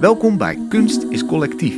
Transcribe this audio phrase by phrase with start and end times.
[0.00, 1.76] Welkom bij Kunst is Collectief.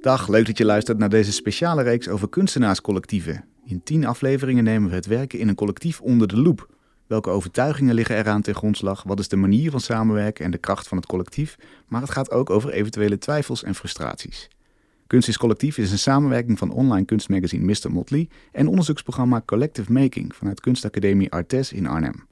[0.00, 3.44] Dag, leuk dat je luistert naar deze speciale reeks over kunstenaarscollectieven.
[3.64, 6.68] In tien afleveringen nemen we het werken in een collectief onder de loep.
[7.06, 9.02] Welke overtuigingen liggen eraan ten grondslag?
[9.02, 11.56] Wat is de manier van samenwerken en de kracht van het collectief?
[11.88, 14.48] Maar het gaat ook over eventuele twijfels en frustraties.
[15.06, 17.92] Kunst is Collectief is een samenwerking van online kunstmagazine Mr.
[17.92, 22.26] Motley en onderzoeksprogramma Collective Making vanuit Kunstacademie Artes in Arnhem.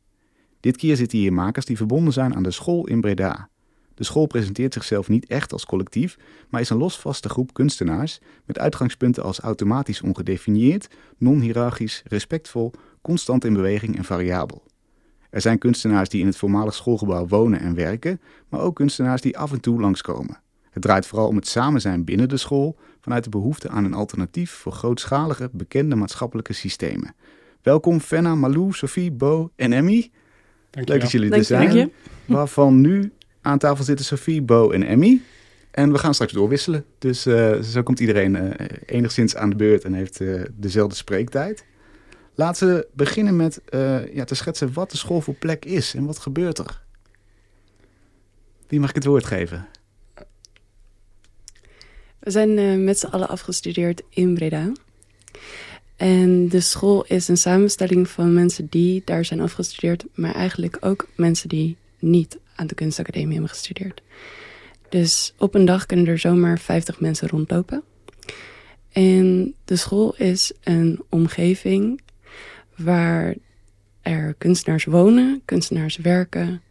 [0.65, 3.49] Dit keer zitten hier makers die verbonden zijn aan de school in Breda.
[3.95, 6.17] De school presenteert zichzelf niet echt als collectief,
[6.49, 10.89] maar is een losvaste groep kunstenaars met uitgangspunten als automatisch ongedefinieerd,
[11.19, 12.73] non-hierarchisch, respectvol,
[13.03, 14.63] constant in beweging en variabel.
[15.31, 19.39] Er zijn kunstenaars die in het voormalig schoolgebouw wonen en werken, maar ook kunstenaars die
[19.39, 20.41] af en toe langskomen.
[20.71, 23.95] Het draait vooral om het samen zijn binnen de school vanuit de behoefte aan een
[23.95, 27.15] alternatief voor grootschalige, bekende maatschappelijke systemen.
[27.63, 30.11] Welkom Fenna, Malou, Sophie, Bo en Emmy.
[30.75, 31.77] Leuk dat jullie er zijn.
[31.77, 31.93] Dank
[32.25, 35.21] Waarvan nu aan tafel zitten Sophie, Bo en Emmy.
[35.71, 36.85] En we gaan straks doorwisselen.
[36.99, 38.51] Dus uh, zo komt iedereen uh,
[38.87, 41.65] enigszins aan de beurt en heeft uh, dezelfde spreektijd.
[42.35, 43.61] Laten we beginnen met
[44.13, 46.83] ja, te schetsen wat de school voor plek is en wat gebeurt er.
[48.69, 49.69] Wie mag ik het woord geven?
[52.19, 54.73] We zijn met z'n allen afgestudeerd in Breda.
[56.05, 61.09] En de school is een samenstelling van mensen die daar zijn afgestudeerd, maar eigenlijk ook
[61.17, 64.03] mensen die niet aan de kunstacademie hebben gestudeerd.
[64.89, 67.83] Dus op een dag kunnen er zomaar 50 mensen rondlopen.
[68.93, 72.01] En de school is een omgeving
[72.77, 73.35] waar
[74.03, 76.63] er kunstenaars wonen, kunstenaars werken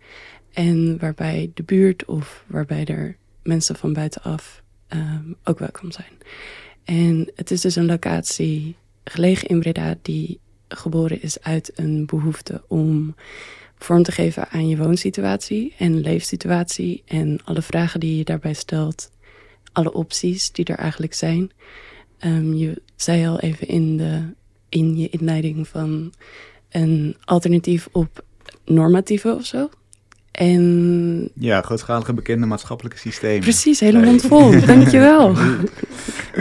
[0.52, 6.14] en waarbij de buurt of waarbij er mensen van buitenaf um, ook welkom zijn.
[6.84, 12.64] En het is dus een locatie gelegen in Breda die geboren is uit een behoefte
[12.68, 13.16] om
[13.78, 19.12] vorm te geven aan je woonsituatie en leefsituatie en alle vragen die je daarbij stelt,
[19.72, 21.52] alle opties die er eigenlijk zijn.
[22.26, 24.22] Um, je zei al even in, de,
[24.70, 26.14] in je inleiding van
[26.70, 28.24] een alternatief op
[28.66, 29.70] normatieve of zo.
[30.32, 31.30] En...
[31.36, 33.40] Ja, grootschalige bekende maatschappelijke systemen.
[33.40, 34.60] Precies, helemaal mond vol.
[34.66, 35.36] Dankjewel.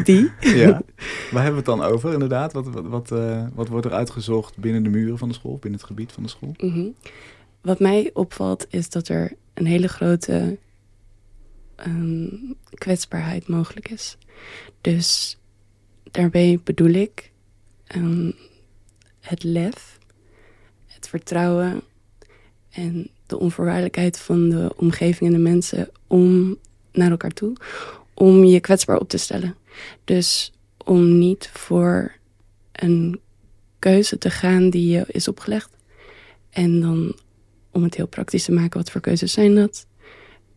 [0.05, 0.31] Die.
[0.41, 0.83] Ja.
[1.31, 2.53] Waar hebben we het dan over inderdaad?
[2.53, 5.81] Wat, wat, wat, uh, wat, wordt er uitgezocht binnen de muren van de school, binnen
[5.81, 6.55] het gebied van de school?
[6.59, 6.95] Mm -hmm.
[7.61, 10.59] Wat mij opvalt is dat er een hele grote
[11.87, 14.17] um, kwetsbaarheid mogelijk is.
[14.81, 15.39] Dus
[16.11, 17.33] daarbij bedoel ik
[17.97, 18.35] um,
[19.21, 19.99] het lef,
[20.87, 21.83] het vertrouwen
[22.71, 26.57] en de onvoorwaardelijkheid van de omgeving en de mensen om
[26.93, 27.57] naar elkaar toe,
[28.15, 29.57] om je kwetsbaar op te stellen.
[30.05, 30.53] Dus
[30.85, 32.13] om niet voor
[32.73, 33.21] een
[33.79, 35.71] keuze te gaan die je is opgelegd.
[36.51, 37.17] En dan
[37.71, 39.87] om het heel praktisch te maken, wat voor keuzes zijn dat?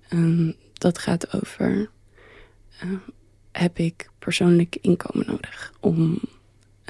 [0.09, 1.89] Um, dat gaat over,
[2.83, 2.91] uh,
[3.51, 6.19] heb ik persoonlijk inkomen nodig om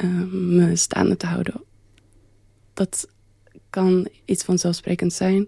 [0.04, 1.64] uh, me staande te houden?
[2.74, 3.10] Dat
[3.70, 5.48] kan iets vanzelfsprekend zijn.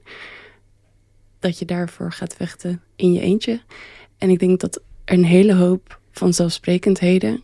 [1.39, 3.61] Dat je daarvoor gaat vechten in je eentje.
[4.17, 7.43] En ik denk dat er een hele hoop vanzelfsprekendheden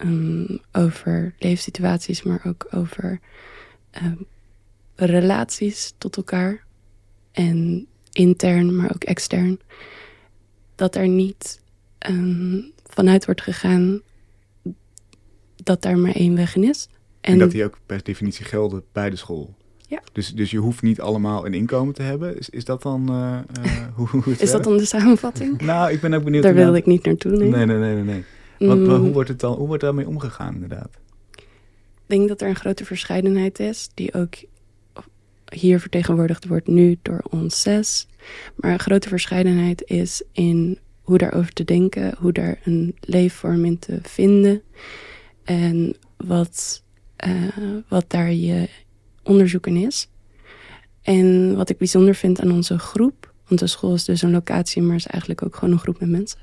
[0.00, 3.20] um, over leefsituaties, maar ook over
[4.02, 4.26] um,
[4.94, 6.64] relaties tot elkaar.
[7.32, 9.60] En intern, maar ook extern.
[10.74, 11.60] Dat er niet
[12.08, 14.00] um, vanuit wordt gegaan
[15.56, 16.88] dat daar maar één weg in is.
[17.20, 19.54] En, en dat die ook per definitie gelden bij de school.
[19.90, 20.02] Ja.
[20.12, 22.38] Dus, dus je hoeft niet allemaal een inkomen te hebben.
[22.38, 25.60] Is, is dat dan uh, uh, hoe, hoe het Is dat dan de samenvatting?
[25.60, 26.42] nou, ik ben ook benieuwd.
[26.42, 27.48] Daar wilde ik niet naartoe, nee.
[27.48, 28.04] Nee, nee, nee, nee.
[28.04, 28.24] nee.
[28.68, 28.94] Want, mm.
[28.94, 30.90] hoe, wordt het dan, hoe wordt daarmee omgegaan inderdaad?
[31.34, 34.34] Ik denk dat er een grote verscheidenheid is, die ook
[35.52, 38.06] hier vertegenwoordigd wordt nu door ons zes.
[38.56, 43.78] Maar een grote verscheidenheid is in hoe daarover te denken, hoe daar een leefvorm in
[43.78, 44.62] te vinden.
[45.44, 46.82] En wat,
[47.26, 48.68] uh, wat daar je
[49.22, 50.08] onderzoek in is.
[51.02, 54.82] En wat ik bijzonder vind aan onze groep, want de school is dus een locatie,
[54.82, 56.40] maar is eigenlijk ook gewoon een groep met mensen.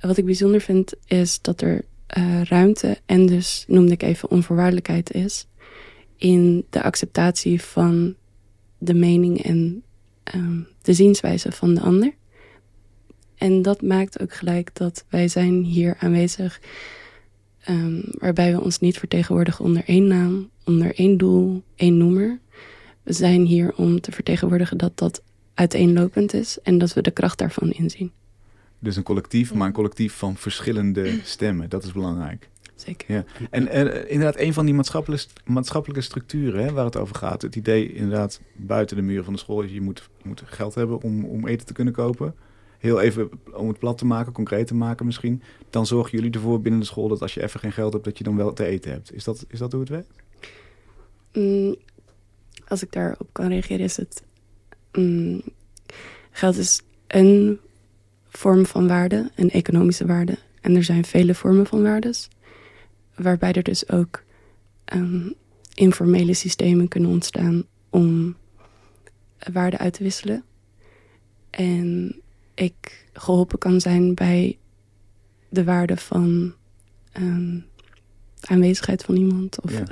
[0.00, 1.84] Wat ik bijzonder vind is dat er
[2.18, 5.46] uh, ruimte en dus noemde ik even onvoorwaardelijkheid is
[6.16, 8.14] in de acceptatie van
[8.78, 9.82] de mening en
[10.34, 12.14] um, de zienswijze van de ander.
[13.34, 16.60] En dat maakt ook gelijk dat wij zijn hier aanwezig
[17.68, 22.38] um, waarbij we ons niet vertegenwoordigen onder één naam, onder één doel, één noemer.
[23.02, 25.22] We zijn hier om te vertegenwoordigen dat dat
[25.54, 28.12] uiteenlopend is en dat we de kracht daarvan inzien.
[28.78, 32.48] Dus een collectief, maar een collectief van verschillende stemmen, dat is belangrijk.
[32.74, 33.14] zeker.
[33.14, 33.24] Ja.
[33.50, 37.42] En eh, inderdaad, een van die maatschappelijke, maatschappelijke structuren hè, waar het over gaat.
[37.42, 40.74] Het idee inderdaad buiten de muren van de school is je moet, je moet geld
[40.74, 42.34] hebben om, om eten te kunnen kopen.
[42.84, 45.42] Heel even om het plat te maken, concreet te maken misschien.
[45.70, 48.18] Dan zorgen jullie ervoor binnen de school dat als je even geen geld hebt, dat
[48.18, 49.14] je dan wel te eten hebt.
[49.14, 50.12] Is dat, is dat hoe het werkt?
[51.32, 51.76] Mm,
[52.68, 54.22] als ik daarop kan reageren, is het.
[54.92, 55.42] mm,
[56.30, 57.58] geld is een
[58.28, 60.38] vorm van waarde, een economische waarde.
[60.60, 62.28] En er zijn vele vormen van waardes.
[63.14, 64.22] Waarbij er dus ook
[64.84, 65.30] ehm,
[65.74, 68.36] informele systemen kunnen ontstaan om
[69.52, 70.44] waarde uit te wisselen.
[71.50, 72.18] En
[72.54, 74.58] ik geholpen kan zijn bij
[75.48, 76.54] de waarde van
[77.12, 77.58] ehm,
[78.40, 79.60] aanwezigheid van iemand.
[79.60, 79.84] Of Ja.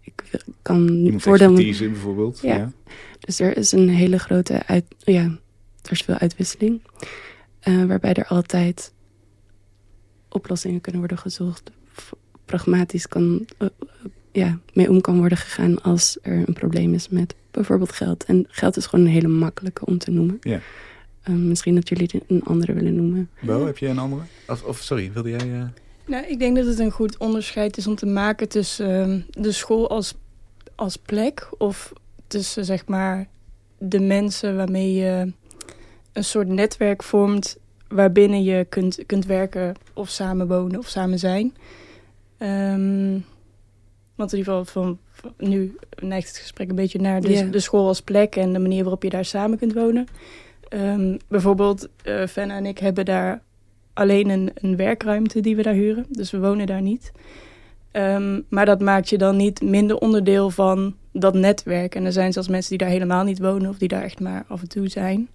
[0.00, 1.52] ik kan Iemands voordelen.
[1.56, 2.40] expertise bijvoorbeeld.
[2.42, 2.56] Ja.
[2.56, 2.72] Ja.
[3.18, 5.22] Dus er is een hele grote uit, ja,
[5.82, 6.82] er is veel uitwisseling.
[7.60, 8.92] eh, waarbij er altijd
[10.28, 11.70] oplossingen kunnen worden gezocht.
[12.44, 13.86] Pragmatisch kan, eh, eh,
[14.32, 18.24] ja, mee om kan worden gegaan als er een probleem is met bijvoorbeeld geld.
[18.24, 20.36] En geld is gewoon een hele makkelijke om te noemen.
[20.40, 20.60] Ja.
[21.22, 23.30] Eh, misschien dat jullie een andere willen noemen.
[23.40, 24.22] Bo, heb je een andere?
[24.48, 25.38] Of, of sorry, wilde jij...
[25.52, 25.62] eh,
[26.06, 29.52] Nou, ik denk dat het een goed onderscheid is om te maken tussen ehm, de
[29.52, 30.14] school als,
[30.74, 31.92] als plek of
[32.26, 33.28] tussen zeg maar
[33.78, 35.32] de mensen waarmee je
[36.12, 37.56] een soort netwerk vormt
[37.88, 41.54] waarbinnen je kunt, kunt werken of samen wonen of samen zijn.
[42.38, 43.18] Ehm,
[44.14, 47.60] want in ieder geval van, van- nu neigt het gesprek een beetje naar de, de
[47.60, 50.06] school als plek en de manier waarop je daar samen kunt wonen.
[50.72, 53.42] Ehm, bijvoorbeeld, eh Fenna en ik hebben daar
[53.92, 56.06] alleen een, een werkruimte die we daar huren.
[56.08, 57.12] Dus we wonen daar niet.
[57.90, 61.94] Ehm, maar dat maakt je dan niet minder onderdeel van dat netwerk.
[61.94, 64.44] En er zijn zelfs mensen die daar helemaal niet wonen of die daar echt maar
[64.48, 65.28] af en toe zijn.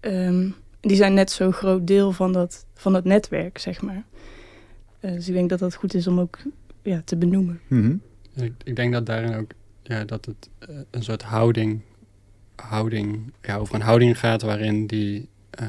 [0.00, 0.48] Ehm,
[0.80, 4.04] die zijn net zo groot deel van dat, van dat netwerk, zeg maar.
[5.00, 6.38] Eh, dus ik denk dat dat goed is om ook
[6.82, 7.60] ja, te benoemen.
[7.68, 7.96] mhm.
[8.34, 9.50] Ik, ik denk dat daarin ook
[9.82, 11.80] ja, dat het eh, een soort houding,
[12.68, 15.66] houding ja, over een houding gaat waarin die, eh,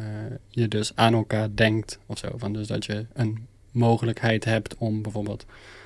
[0.50, 2.30] je dus aan elkaar denkt of zo.
[2.36, 5.46] Van dus dat je een mogelijkheid hebt om bijvoorbeeld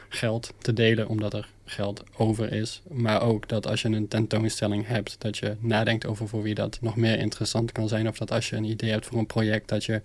[0.10, 2.82] geld te delen omdat er geld over is.
[2.90, 6.78] Maar ook dat als je een tentoonstelling hebt, dat je nadenkt over voor wie dat
[6.82, 8.08] nog meer interessant kan zijn.
[8.08, 10.02] Of dat als je een idee hebt voor een project, dat je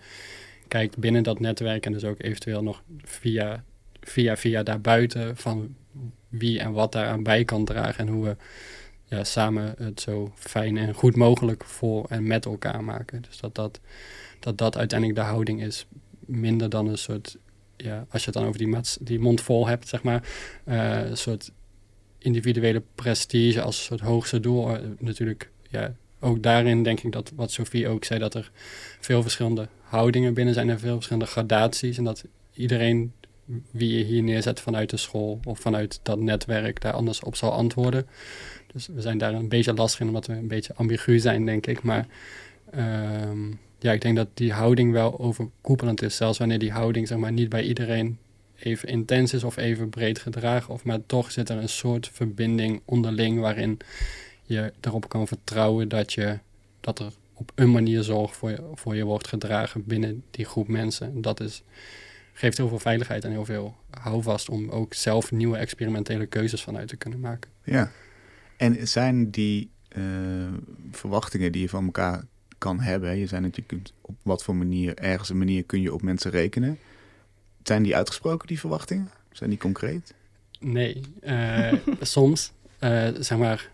[0.69, 3.65] kijkt binnen dat netwerk en dus ook eventueel nog via,
[4.01, 5.75] via, via daarbuiten van
[6.29, 8.37] wie en wat daaraan bij kan dragen en hoe we
[9.13, 13.23] ja, samen het zo fijn en goed mogelijk voor en met elkaar maken.
[13.23, 13.81] Dus dat dat,
[14.41, 15.87] dat, dat uiteindelijk de houding is,
[16.21, 17.37] minder dan een soort,
[17.77, 20.29] ja, als je het dan over die, maats, die mond vol hebt, zeg maar,
[20.65, 21.53] eh, een soort
[22.19, 24.77] individuele prestige als een soort hoogste doel.
[24.77, 28.51] Eh, natuurlijk, ja, ook daarin denk ik dat wat Sophie ook zei, dat er
[29.01, 31.99] veel verschillende houdingen binnen zijn en veel verschillende gradaties.
[31.99, 32.25] En dat
[32.55, 33.13] iedereen
[33.71, 37.53] wie je hier neerzet vanuit de school of vanuit dat netwerk daar anders op zal
[37.53, 38.07] antwoorden.
[38.73, 41.67] Dus we zijn daar een beetje lastig in, omdat we een beetje ambigu zijn, denk
[41.67, 41.83] ik.
[41.83, 42.07] Maar
[42.71, 46.17] ehm, ja, ik denk dat die houding wel overkoepelend is.
[46.17, 48.19] Zelfs wanneer die houding zeg maar, niet bij iedereen
[48.59, 50.75] even intens is of even breed gedragen.
[50.75, 53.79] Of, maar toch zit er een soort verbinding onderling waarin
[54.43, 56.39] je erop kan vertrouwen dat, je,
[56.81, 60.69] dat er op een manier zorg voor je, voor je wordt gedragen binnen die groep
[60.69, 61.07] mensen.
[61.15, 61.63] En dat is,
[62.33, 66.89] geeft heel veel veiligheid en heel veel houvast om ook zelf nieuwe experimentele keuzes vanuit
[66.89, 67.51] te kunnen maken.
[67.65, 67.91] Ja.
[68.57, 70.03] En zijn die eh,
[70.91, 72.25] verwachtingen die je van elkaar
[72.59, 76.03] kan hebben, je zei kunt op wat voor manier, ergens een manier kun je op
[76.03, 76.79] mensen rekenen.
[77.63, 79.11] Zijn die uitgesproken, die verwachtingen?
[79.33, 80.15] Zijn die concreet?
[80.61, 83.71] Nee, eh, soms, eh, zeg maar,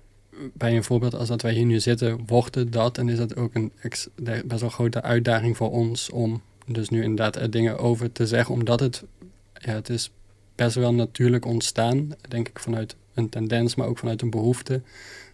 [0.53, 2.99] bij een voorbeeld als dat wij hier nu zitten, wordt het dat.
[2.99, 3.73] En is dat ook een
[4.45, 8.55] best wel grote uitdaging voor ons om dus nu inderdaad er dingen over te zeggen.
[8.55, 9.05] Omdat het,
[9.55, 10.11] ja, het is
[10.55, 14.83] best wel natuurlijk ontstaan, denk ik, vanuit een tendens, maar ook vanuit een behoefte.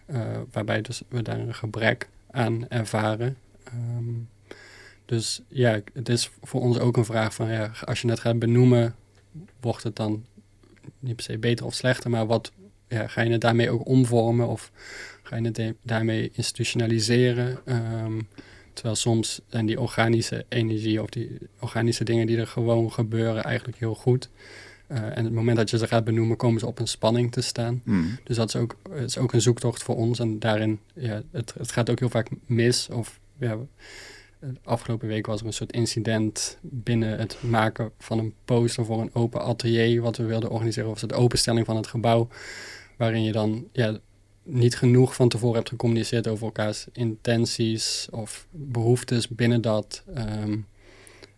[0.05, 3.37] eh, waarbij dus we daar een gebrek aan ervaren.
[3.63, 4.13] Ehm,
[5.05, 8.39] dus ja, het is voor ons ook een vraag van, ja, als je het gaat
[8.39, 8.95] benoemen,
[9.59, 10.25] wordt het dan
[10.99, 12.51] niet per se beter of slechter, maar wat
[12.89, 14.71] ga je het daarmee ook omvormen of
[15.23, 17.57] ga je het daarmee institutionaliseren?
[17.65, 18.21] Ehm,
[18.73, 23.77] terwijl soms zijn die organische energie of die organische dingen die er gewoon gebeuren eigenlijk
[23.77, 24.29] heel goed.
[24.87, 27.41] Eh, en het moment dat je ze gaat benoemen, komen ze op een spanning te
[27.41, 27.81] staan.
[27.83, 28.19] Hmm.
[28.23, 30.19] Dus dat is ook, is ook een zoektocht voor ons.
[30.19, 32.89] En daarin, ja, het, het gaat ook heel vaak mis.
[32.89, 33.57] Of ja,
[34.63, 39.13] afgelopen week was er een soort incident binnen het maken van een poster voor een
[39.13, 40.01] open atelier.
[40.01, 42.27] Wat we wilden organiseren, of de openstelling van het gebouw.
[42.97, 43.99] Waarin je dan ja,
[44.43, 50.03] niet genoeg van tevoren hebt gecommuniceerd over elkaars intenties of behoeftes binnen dat.
[50.13, 50.57] ehm,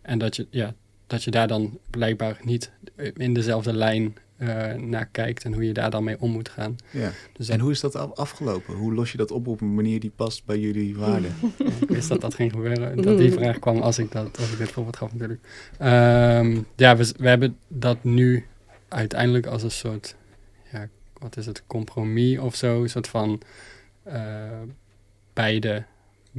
[0.02, 0.74] en dat je, ja,
[1.08, 2.70] dat je daar dan blijkbaar niet
[3.14, 6.76] in dezelfde lijn uh, naar kijkt en hoe je daar dan mee om moet gaan.
[6.90, 7.10] Ja.
[7.32, 8.74] Dus en hoe is dat afgelopen?
[8.74, 11.34] Hoe los je dat op op een manier die past bij jullie waarden?
[11.80, 14.58] ik wist dat dat ging gebeuren, dat die vraag kwam als ik, dat, als ik
[14.58, 15.40] dit voorbeeld gaf natuurlijk.
[15.80, 18.46] Um, ja, we, we hebben dat nu
[18.88, 20.16] uiteindelijk als een soort,
[20.72, 20.88] ja,
[21.18, 23.40] wat is het, compromis of zo, een soort van
[24.06, 24.14] uh,
[25.32, 25.84] beide,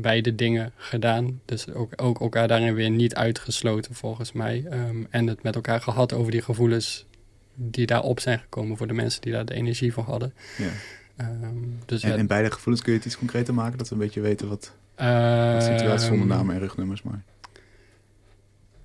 [0.02, 1.42] beide dingen gedaan.
[1.46, 4.66] Dus ook, ook elkaar daarin weer niet uitgesloten volgens mij.
[4.72, 7.06] Um, en het met elkaar gehad over die gevoelens
[7.54, 10.34] die daarop zijn gekomen voor de mensen die daar de energie voor hadden.
[10.58, 10.72] Ja.
[11.26, 14.02] Um, dus en, ja, beide gevoelens kun je het iets concreter maken, dat we een
[14.02, 17.02] beetje weten wat, uh, wat situatie zonder ehm, namen en rugnummers.
[17.02, 17.24] Maar.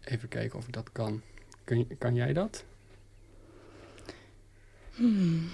[0.04, 1.21] Even kijken of ik dat kan.
[1.64, 2.64] Kun, kan jij dat?
[4.94, 5.49] Hmm.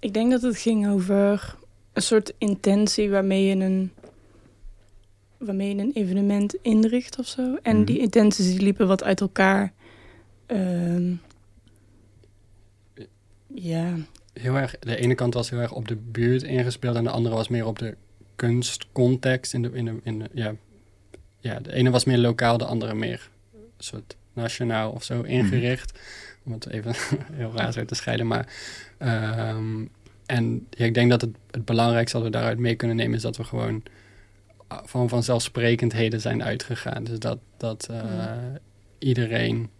[0.00, 1.56] Ik denk dat het ging over
[1.92, 3.92] een soort intentie waarmee je een,
[5.38, 7.58] waarmee je een evenement inricht of zo.
[7.62, 7.84] En mhm.
[7.84, 9.72] die intenties die liepen wat uit elkaar.
[10.46, 11.12] Uh,
[13.54, 13.94] ja.
[14.32, 17.34] Heel erg, de ene kant was heel erg op de buurt ingespeeld en de andere
[17.34, 17.96] was meer op de
[18.36, 19.54] kunstcontext.
[19.54, 20.54] In de, in de, in de, ja,
[21.40, 23.30] ja, de ene was meer lokaal, de andere meer
[23.78, 25.98] soort nationaal of zo ingericht.
[26.44, 26.94] Om het even
[27.32, 28.26] heel raar zo te scheiden.
[28.26, 28.52] Maar,
[28.98, 29.84] ehm,
[30.26, 33.22] en ja, ik denk dat het, het belangrijkste dat we daaruit mee kunnen nemen is
[33.22, 33.82] dat we gewoon
[34.68, 37.04] van vanzelfsprekendheden zijn uitgegaan.
[37.04, 38.32] Dus dat, dat uh,
[38.98, 39.70] iedereen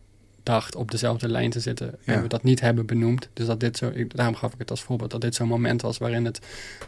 [0.43, 1.95] dacht op dezelfde lijn te zitten.
[2.05, 3.29] En we dat niet hebben benoemd.
[3.33, 5.83] Dus dat dit zo, ik, daarom gaf ik het als voorbeeld, dat dit zo'n moment
[5.83, 6.41] was waarin het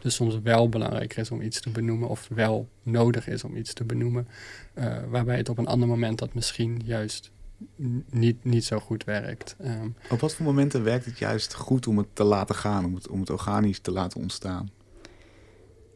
[0.02, 2.08] dus soms wel belangrijk is om iets te benoemen.
[2.08, 4.28] Of wel nodig is om iets te benoemen.
[4.74, 7.30] Uh, waarbij het op een ander moment dat misschien juist
[8.10, 9.56] niet, niet zo goed werkt.
[9.64, 12.94] Um, op wat voor momenten werkt het juist goed om het te laten gaan, om
[12.94, 14.70] het, om het organisch te laten ontstaan?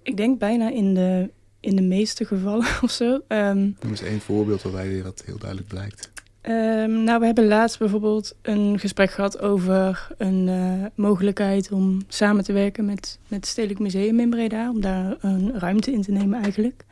[0.02, 1.30] Ik denk bijna in de,
[1.64, 3.21] in de meeste gevallen of zo.
[3.28, 6.12] Um, Noem eens één voorbeeld waarbij dat heel duidelijk blijkt.
[6.49, 12.44] Um, nou, we hebben laatst bijvoorbeeld een gesprek gehad over een uh, mogelijkheid om samen
[12.44, 14.71] te werken met, met het Stedelijk Museum in Breda.
[14.71, 16.85] Om daar een ruimte in te nemen eigenlijk.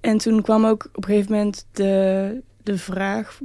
[0.00, 3.40] En toen kwam ook op een gegeven moment de, de vraag,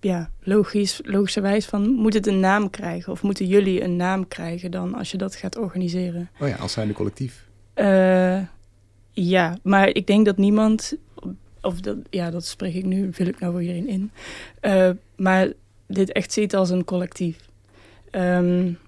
[0.00, 3.12] ja, logisch, logischerwijs van moet het een naam krijgen?
[3.12, 6.30] Of moeten jullie een naam krijgen dan als je dat gaat organiseren?
[6.40, 7.46] Oh ja, als zijnde collectief.
[7.74, 8.40] Uh,
[9.14, 10.96] ja, maar ik denk dat niemand
[11.60, 14.10] of dat, ja, dat spreek ik nu, vul ik nou voor iedereen in.
[14.62, 15.52] Uh, maar
[15.86, 17.36] dit echt ziet als een collectief.
[18.10, 18.78] Um,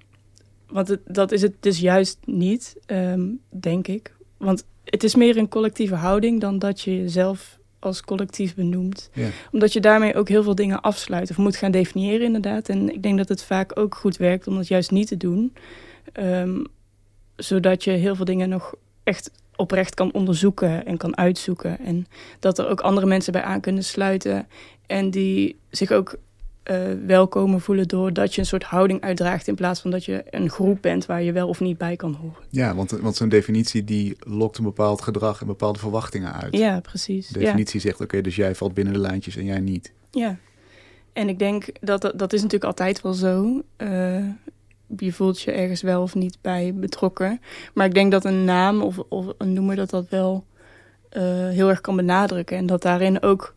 [0.68, 4.14] want het, dat is het dus juist niet, um, denk ik.
[4.36, 9.10] Want het is meer een collectieve houding dan dat je jezelf als collectief benoemt.
[9.12, 9.28] Ja.
[9.52, 12.68] Omdat je daarmee ook heel veel dingen afsluit of moet gaan definiëren inderdaad.
[12.68, 15.52] En ik denk dat het vaak ook goed werkt om dat juist niet te doen.
[16.20, 16.66] Um,
[17.36, 21.78] zodat je heel veel dingen nog echt oprecht kan onderzoeken en kan uitzoeken.
[21.78, 22.06] En
[22.40, 24.46] dat er ook andere mensen bij aan kunnen sluiten.
[24.86, 26.16] En die zich ook
[26.70, 29.48] uh, welkomen voelen doordat je een soort houding uitdraagt...
[29.48, 32.14] in plaats van dat je een groep bent waar je wel of niet bij kan
[32.14, 32.44] horen.
[32.50, 36.56] Ja, want, want zo'n definitie die lokt een bepaald gedrag en bepaalde verwachtingen uit.
[36.56, 37.28] Ja, precies.
[37.28, 39.92] De definitie zegt, oké, dus jij valt binnen de lijntjes en jij niet.
[40.10, 40.38] Ja,
[41.12, 43.62] en ik denk dat dat, dat is natuurlijk altijd wel zo.
[43.78, 44.24] Uh,
[44.96, 47.40] je voelt je ergens wel of niet bij betrokken.
[47.74, 50.44] Maar ik denk dat een naam of, of een noemer dat dat wel
[51.12, 52.56] uh, heel erg kan benadrukken.
[52.56, 53.54] En dat daarin ook,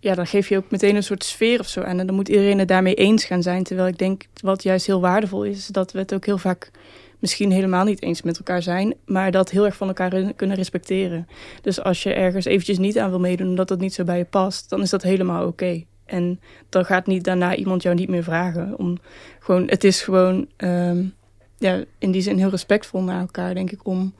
[0.00, 1.98] ja, dan geef je ook meteen een soort sfeer of zo aan.
[1.98, 3.62] En dan moet iedereen het daarmee eens gaan zijn.
[3.62, 6.70] Terwijl ik denk, wat juist heel waardevol is, dat we het ook heel vaak
[7.18, 11.28] misschien helemaal niet eens met elkaar zijn, maar dat heel erg van elkaar kunnen respecteren.
[11.62, 14.24] Dus als je ergens eventjes niet aan wil meedoen omdat het niet zo bij je
[14.24, 15.84] past, dan is dat helemaal oké.
[16.08, 18.78] En dan gaat niet daarna iemand jou niet meer vragen.
[18.78, 18.98] Om
[19.38, 21.14] gewoon, het is gewoon um,
[21.58, 24.14] ja, in die zin heel respectvol naar elkaar, denk ik, om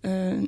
[0.00, 0.42] uh,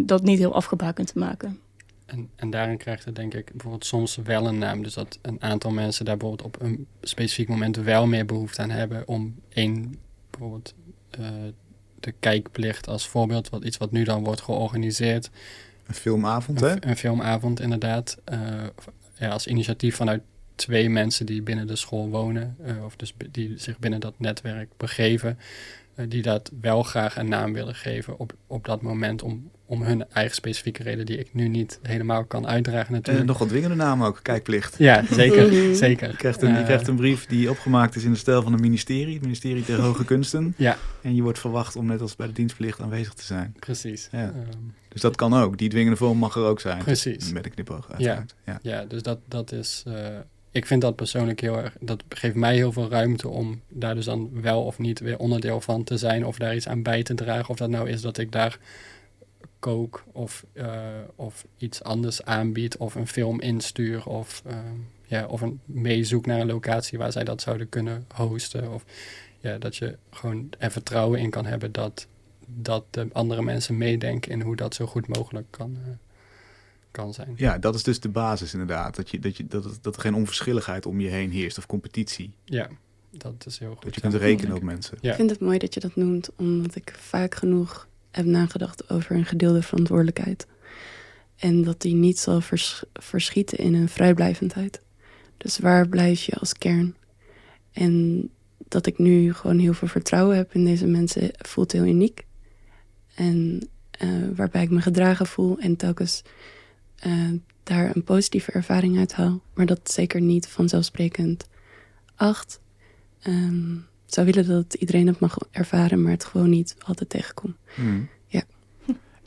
[0.00, 1.58] dat niet heel afgebakend te maken.
[2.06, 4.82] En, en daarin krijgt het denk ik bijvoorbeeld soms wel een naam.
[4.82, 8.70] Dus dat een aantal mensen daar bijvoorbeeld op een specifiek moment wel meer behoefte aan
[8.70, 9.98] hebben om één,
[10.30, 10.74] bijvoorbeeld
[11.20, 11.26] uh,
[12.00, 15.30] de kijkplicht als voorbeeld, wat iets wat nu dan wordt georganiseerd.
[15.86, 16.86] Een filmavond, hè?
[16.86, 18.18] Een, filmavond, inderdaad.
[18.32, 18.62] Uh,
[19.14, 20.22] ja, als initiatief vanuit
[20.54, 24.70] twee mensen die binnen de school wonen, uh, of dus die zich binnen dat netwerk
[24.76, 25.38] begeven,
[25.96, 29.82] uh, die dat wel graag een naam willen geven op, op dat moment om, om
[29.82, 33.20] hun eigen specifieke reden die ik nu niet helemaal kan uitdragen natuurlijk.
[33.20, 34.74] En nog wat dwingende naam ook, kijkplicht.
[34.78, 35.52] Ja, zeker.
[35.76, 36.10] zeker.
[36.10, 38.60] Je krijgt, een, je krijgt een brief die opgemaakt is in de stijl van een
[38.60, 40.54] ministerie, het ministerie der Hoge Kunsten.
[40.56, 40.76] Ja.
[41.02, 43.54] En je wordt verwacht om net als bij de dienstplicht aanwezig te zijn.
[43.58, 44.08] Precies.
[44.12, 44.26] Ja.
[44.26, 45.58] Um, dus dat kan ook.
[45.58, 46.78] Die dwingende vorm mag er ook zijn.
[46.78, 47.32] Precies.
[47.32, 48.24] Met een knipoog Ja.
[48.44, 48.58] ja.
[48.62, 48.84] Ja.
[48.84, 49.84] dus dat, dat is...
[49.88, 49.94] Uh,
[50.50, 51.76] ik vind dat persoonlijk heel erg...
[51.80, 55.60] Dat geeft mij heel veel ruimte om daar dus dan wel of niet weer onderdeel
[55.60, 56.26] van te zijn.
[56.26, 57.48] Of daar iets aan bij te dragen.
[57.48, 58.58] Of dat nou is dat ik daar
[59.64, 60.66] kook of, eh,
[61.14, 66.40] of iets anders aanbied of een film instuur of, ehm, ja, of een meezoek naar
[66.40, 68.72] een locatie waar zij dat zouden kunnen hosten.
[68.72, 68.84] Of
[69.40, 72.06] ja, dat je gewoon er vertrouwen in kan hebben dat,
[72.46, 75.92] dat de andere mensen meedenken in hoe dat zo goed mogelijk kan, eh,
[76.90, 77.34] kan zijn.
[77.36, 78.96] Ja, dat is dus de basis inderdaad.
[78.96, 82.32] Dat, je, dat, je, dat, dat er geen onverschilligheid om je heen heerst of competitie.
[82.44, 82.68] Ja,
[83.10, 83.82] dat is heel goed.
[83.82, 84.98] Dat je kunt rekenen op mensen.
[85.00, 85.10] Ja.
[85.10, 89.16] Ik vind het mooi dat je dat noemt, omdat ik vaak genoeg heb nagedacht over
[89.16, 90.46] een gedeelde verantwoordelijkheid.
[91.36, 94.80] En dat die niet zal vers- verschieten in een vrijblijvendheid.
[95.36, 96.96] Dus waar blijf je als kern?
[97.72, 98.28] En
[98.68, 102.26] dat ik nu gewoon heel veel vertrouwen heb in deze mensen voelt heel uniek.
[103.14, 106.22] En eh, waarbij ik me gedragen voel en telkens
[106.96, 107.30] eh,
[107.62, 109.42] daar een positieve ervaring uit haal.
[109.54, 111.48] Maar dat zeker niet vanzelfsprekend
[112.14, 112.60] acht.
[113.20, 113.76] Ehm,
[114.14, 117.56] zou willen dat iedereen het mag ervaren, maar het gewoon niet altijd tegenkom.
[117.74, 118.08] Hmm.
[118.26, 118.42] Ja.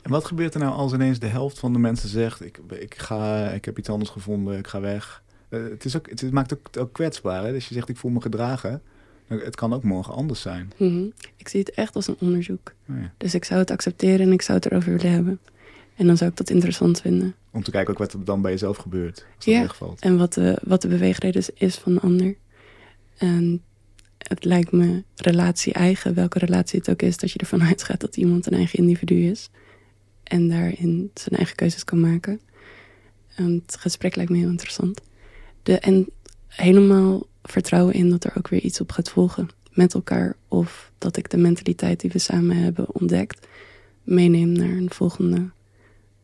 [0.02, 2.94] En wat gebeurt er nou als ineens de helft van de mensen zegt: Ik, ik,
[2.94, 5.22] ga, ik heb iets anders gevonden, ik ga weg?
[5.48, 7.44] Eh, het, is ook, het maakt ook, ook kwetsbaar.
[7.44, 7.52] Hè?
[7.52, 8.82] Dus je zegt: Ik voel me gedragen.
[9.28, 10.72] Nou, Het kan ook morgen anders zijn.
[10.76, 11.04] Mhm.
[11.36, 12.72] Ik zie het echt als een onderzoek.
[12.84, 13.12] Nou ja.
[13.16, 15.40] Dus ik zou het accepteren en ik zou het erover willen hebben.
[15.96, 17.34] En dan zou ik dat interessant vinden.
[17.50, 19.16] Om te kijken ook wat er dan bij jezelf gebeurt.
[19.36, 19.60] Als dat Ja.
[19.60, 20.00] wegvalt.
[20.00, 22.34] En wat de, wat de beweegreden is- is van de ander.
[23.18, 23.62] En
[24.18, 28.16] het lijkt me relatie eigen, welke relatie het ook is, dat je ervan uitgaat dat
[28.16, 29.50] iemand een eigen individu is.
[30.22, 32.40] En daarin zijn eigen keuzes kan maken.
[33.34, 35.00] En het gesprek lijkt me heel interessant.
[35.62, 36.08] De, en
[36.46, 40.36] helemaal vertrouwen in dat er ook weer iets op gaat volgen met elkaar.
[40.48, 43.46] Of dat ik de mentaliteit die we samen hebben ontdekt,
[44.02, 45.50] meeneem naar een volgende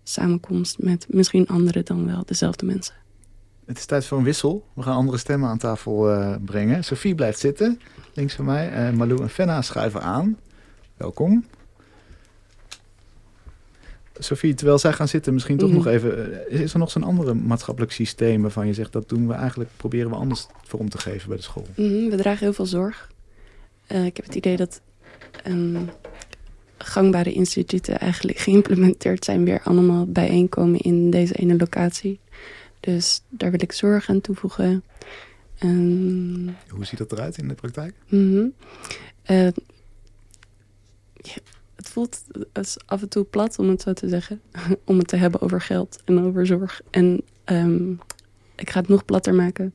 [0.02, 2.94] samenkomst met misschien andere dan wel dezelfde mensen.
[3.66, 4.64] Het is tijd voor een wissel.
[4.74, 6.84] We gaan andere stemmen aan tafel eh, brengen.
[6.84, 7.80] Sophie blijft zitten,
[8.12, 8.70] links van mij.
[8.72, 10.38] Eh Malou en Fenna schuiven aan.
[10.96, 11.44] Welkom.
[14.18, 15.76] Sophie, terwijl zij gaan zitten, misschien toch Mhm.
[15.76, 16.46] nog even...
[16.50, 18.92] eh, Is er nog zo'n andere maatschappelijk systeem waarvan je zegt...
[18.92, 21.66] dat doen we eigenlijk, proberen we anders vorm te geven bij de school?
[21.76, 23.12] Mhm, we dragen heel veel zorg.
[23.86, 24.80] Ik heb het idee dat
[25.44, 25.76] ehm,
[26.78, 32.18] gangbare instituten eigenlijk geïmplementeerd zijn, weer allemaal bijeenkomen in deze ene locatie.
[32.84, 34.84] Dus daar wil ik zorg aan toevoegen.
[36.68, 37.94] Hoe ziet dat eruit in de praktijk?
[38.08, 38.46] mhm.
[39.22, 39.50] Eh,
[41.14, 41.36] ja,
[41.74, 44.40] het voelt als af en toe plat, om het zo te zeggen.
[44.84, 46.80] om het te hebben over geld en over zorg.
[46.90, 47.92] En ehm,
[48.54, 49.74] ik ga het nog platter maken.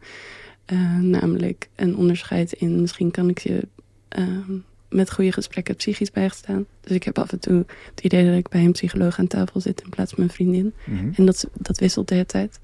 [0.66, 3.68] Eh, namelijk een onderscheid in misschien kan ik je
[4.08, 4.58] ehm,
[4.90, 6.66] met goede gesprekken psychisch bijgestaan.
[6.82, 9.62] Dus ik heb af en toe het idee dat ik bij een psycholoog aan tafel
[9.62, 10.74] zit in plaats van mijn vriendin.
[10.86, 11.10] Mhm.
[11.16, 12.60] En dat, dat wisselt de hele tijd.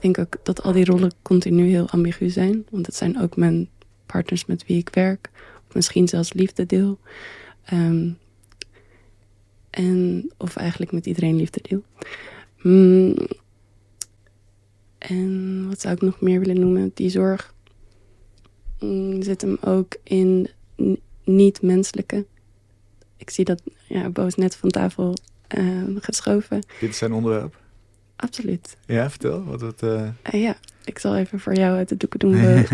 [0.00, 2.66] Ik denk ook dat al die rollen continu heel ambigu zijn.
[2.70, 3.68] Want het zijn ook mijn
[4.06, 5.30] partners met wie ik werk.
[5.72, 6.98] Misschien zelfs liefde deel.
[7.64, 8.10] Ehm,
[9.70, 11.82] en, of eigenlijk met iedereen liefde deel.
[12.62, 13.16] Mm,
[14.98, 16.90] en wat zou ik nog meer willen noemen?
[16.94, 17.54] Die zorg
[18.80, 20.48] mm, zit hem ook in
[21.24, 22.26] niet-menselijke.
[23.16, 25.14] Ik zie dat ja, Bo is net van tafel
[25.46, 26.66] eh, geschoven.
[26.80, 27.60] Dit is zijn onderwerp.
[28.20, 28.76] Absoluut.
[28.86, 29.44] Ja, vertel.
[29.44, 32.32] Wat het, eh Eh, ja, ik zal even voor jou uit de doeken doen.
[32.32, 32.64] We,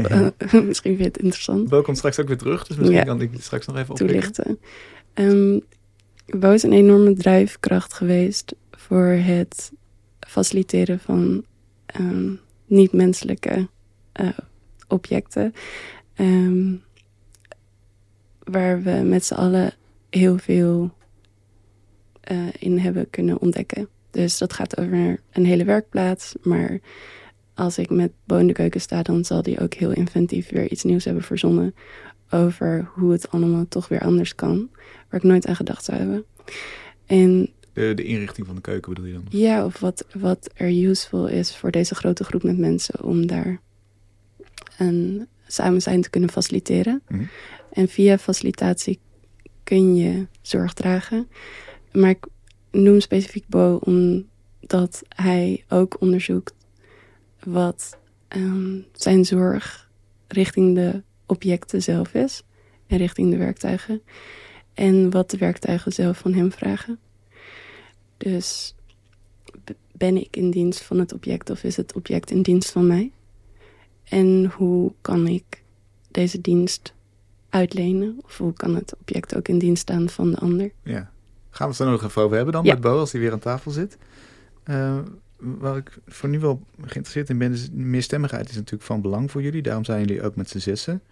[0.40, 1.68] eh, misschien vind je het interessant.
[1.68, 3.04] Bo komt straks ook weer terug, dus misschien Ja.
[3.04, 3.94] kan ik straks nog even.
[3.94, 4.58] Toelichten.
[6.26, 9.72] Bo is een enorme drijfkracht geweest voor het
[10.20, 11.44] faciliteren van
[11.86, 12.32] ehm,
[12.66, 13.68] niet-menselijke
[14.88, 15.54] objecten.
[16.14, 16.72] Ehm,
[18.38, 19.72] waar we met z'n allen
[20.10, 20.90] heel veel
[22.58, 23.88] in hebben kunnen ontdekken.
[24.14, 26.34] Dus dat gaat over een hele werkplaats.
[26.42, 26.78] Maar
[27.54, 30.70] als ik met Bo in de keuken sta, dan zal die ook heel inventief weer
[30.70, 31.74] iets nieuws hebben verzonnen.
[32.30, 34.68] Over hoe het allemaal toch weer anders kan.
[35.08, 36.24] Waar ik nooit aan gedacht zou hebben.
[37.06, 39.24] En De, de inrichting van de keuken bedoel je dan?
[39.28, 43.60] ja, of wat, wat er useful is voor deze grote groep met mensen om daar
[44.78, 47.02] een samen zijn te kunnen faciliteren.
[47.08, 47.22] Mhm.
[47.72, 48.98] En via facilitatie
[49.64, 51.28] kun je zorg dragen.
[51.92, 52.24] Maar ik
[52.74, 56.54] noem specifiek Bo omdat hij ook onderzoekt
[57.44, 59.90] wat ehm, zijn zorg
[60.28, 62.42] richting de objecten zelf is
[62.86, 64.02] en richting de werktuigen.
[64.74, 66.98] En wat de werktuigen zelf van hem vragen.
[68.16, 68.74] Dus
[69.92, 73.12] ben ik in dienst van het object of is het object in dienst van mij?
[74.04, 75.62] En hoe kan ik
[76.10, 76.94] deze dienst
[77.48, 78.18] uitlenen?
[78.24, 80.72] Of hoe kan het object ook in dienst staan van de ander?
[80.82, 81.12] Ja.
[81.54, 82.72] Gaan we het er nog even over hebben dan Ja.
[82.72, 83.98] met Bo als hij weer aan tafel zit.
[84.62, 84.98] Eh,
[85.36, 89.42] waar ik voor nu wel geïnteresseerd in ben, is meerstemmigheid is natuurlijk van belang voor
[89.42, 89.62] jullie.
[89.62, 91.02] Daarom zijn jullie ook met z'n zessen.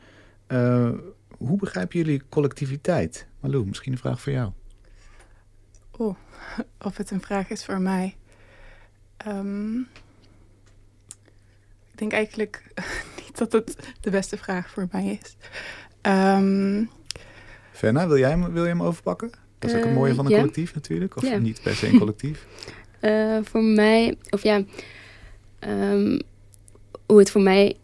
[0.46, 0.90] Eh,
[1.38, 3.26] hoe begrijpen jullie collectiviteit?
[3.40, 4.50] Malou, misschien een vraag voor jou.
[5.90, 6.16] Oh,
[6.78, 8.16] of het een vraag is voor mij.
[9.16, 9.78] Ehm,
[11.90, 12.72] ik denk eigenlijk
[13.24, 15.36] niet dat het de beste vraag voor mij is.
[16.12, 16.90] Um,
[17.72, 19.30] Fenna, wil jij hem, wil je hem overpakken?
[19.62, 20.36] Dat is ook een mooie van een ja.
[20.38, 21.16] collectief natuurlijk.
[21.16, 21.36] Of Ja.
[21.38, 22.46] niet per se een collectief.
[23.00, 24.62] Eh, voor mij, of ja,
[25.58, 26.18] ehm,
[27.06, 27.76] hoe het voor mij,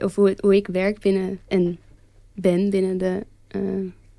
[0.00, 1.78] of hoe, het- hoe ik werk binnen en
[2.34, 3.60] ben binnen de eh,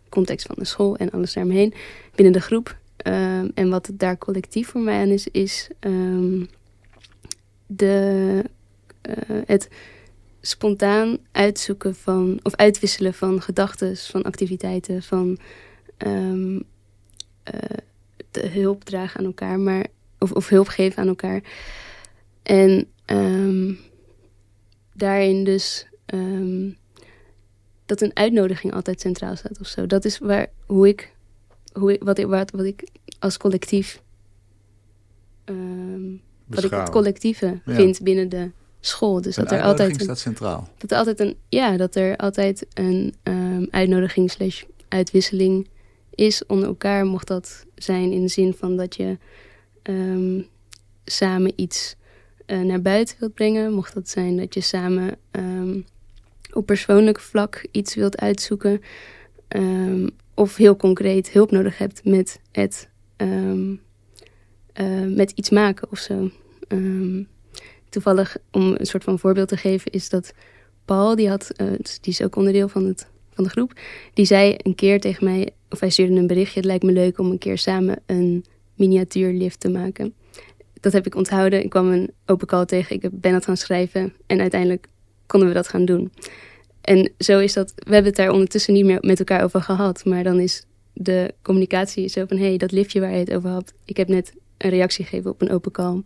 [0.09, 1.73] context van de school en alles daaromheen,
[2.15, 2.77] binnen de groep.
[2.97, 6.43] Ehm, en wat het daar collectief voor mij aan is, is ehm,
[7.67, 8.43] de,
[9.01, 9.13] eh,
[9.45, 9.69] het
[10.41, 15.37] spontaan uitzoeken van, of uitwisselen van gedachten, van activiteiten, van
[15.97, 16.59] ehm,
[18.31, 19.85] de hulp dragen aan elkaar, maar
[20.19, 21.41] of, of hulp geven aan elkaar.
[22.43, 23.73] En ehm,
[24.93, 26.69] daarin dus ehm,
[27.85, 29.85] dat een uitnodiging altijd centraal staat of zo.
[29.85, 31.13] Dat is waar, hoe ik,
[31.73, 32.87] hoe ik, wat, ik, wat, wat ik
[33.19, 34.01] als collectief,
[35.45, 36.01] ehm,
[36.45, 37.73] wat ik het collectieve Ja.
[37.75, 39.21] vind binnen de school.
[39.21, 40.69] Dus Een dat er altijd een, staat centraal.
[40.77, 43.13] dat er altijd een, ja, dat er altijd een
[43.71, 45.67] uitnodiging slash uitwisseling
[46.15, 47.05] is onder elkaar.
[47.05, 49.17] Mocht dat zijn in de zin van dat je
[49.81, 50.41] ehm,
[51.05, 51.95] samen iets
[52.45, 53.73] eh, naar buiten wilt brengen.
[53.73, 55.79] Mocht dat zijn dat je samen ehm,
[56.53, 58.81] op persoonlijk vlak iets wilt uitzoeken.
[59.47, 62.89] Ehm, of heel concreet hulp nodig hebt met het
[64.73, 66.29] eh, met iets maken of zo.
[67.89, 70.33] Toevallig, om een soort van voorbeeld te geven, is dat
[70.85, 73.73] Paul, die, had, eh, dus die is ook onderdeel van, het, van de groep,
[74.13, 77.19] die zei een keer tegen mij, of hij stuurde een berichtje, het lijkt me leuk
[77.19, 80.13] om een keer samen een miniatuurlift te maken.
[80.79, 81.63] Dat heb ik onthouden.
[81.63, 84.87] Ik kwam een open call tegen, ik ben dat gaan schrijven en uiteindelijk
[85.25, 86.11] konden we dat gaan doen.
[86.81, 90.05] En zo is dat, we hebben het daar ondertussen niet meer met elkaar over gehad,
[90.05, 93.49] maar dan is de communicatie zo van, hé, hey, dat liftje waar je het over
[93.49, 96.01] had, ik heb net een reactie gegeven op een open call.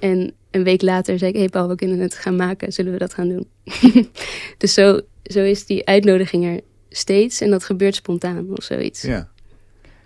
[0.00, 2.72] En een week later zei ik, hey Paul, we kunnen het gaan maken.
[2.72, 3.46] Zullen we dat gaan doen?
[4.58, 7.40] dus zo, zo is die uitnodiging er steeds.
[7.40, 9.02] En dat gebeurt spontaan of zoiets.
[9.02, 9.30] Ja.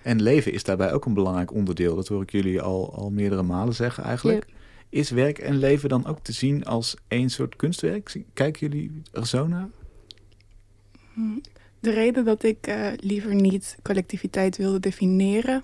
[0.03, 1.97] En leven is daarbij ook een belangrijk onderdeel.
[1.97, 4.47] Dat hoor ik jullie al, al meerdere malen zeggen eigenlijk.
[4.89, 8.25] Is werk en leven dan ook te zien als één soort kunstwerk?
[8.35, 9.69] Kijken jullie er zo naar?
[11.81, 15.63] De reden dat ik eh, liever niet collectiviteit wilde definiëren,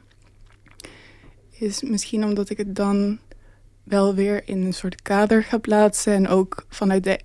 [1.50, 3.18] is misschien omdat ik het dan
[3.82, 7.20] wel weer in een soort kader ga plaatsen en ook vanuit de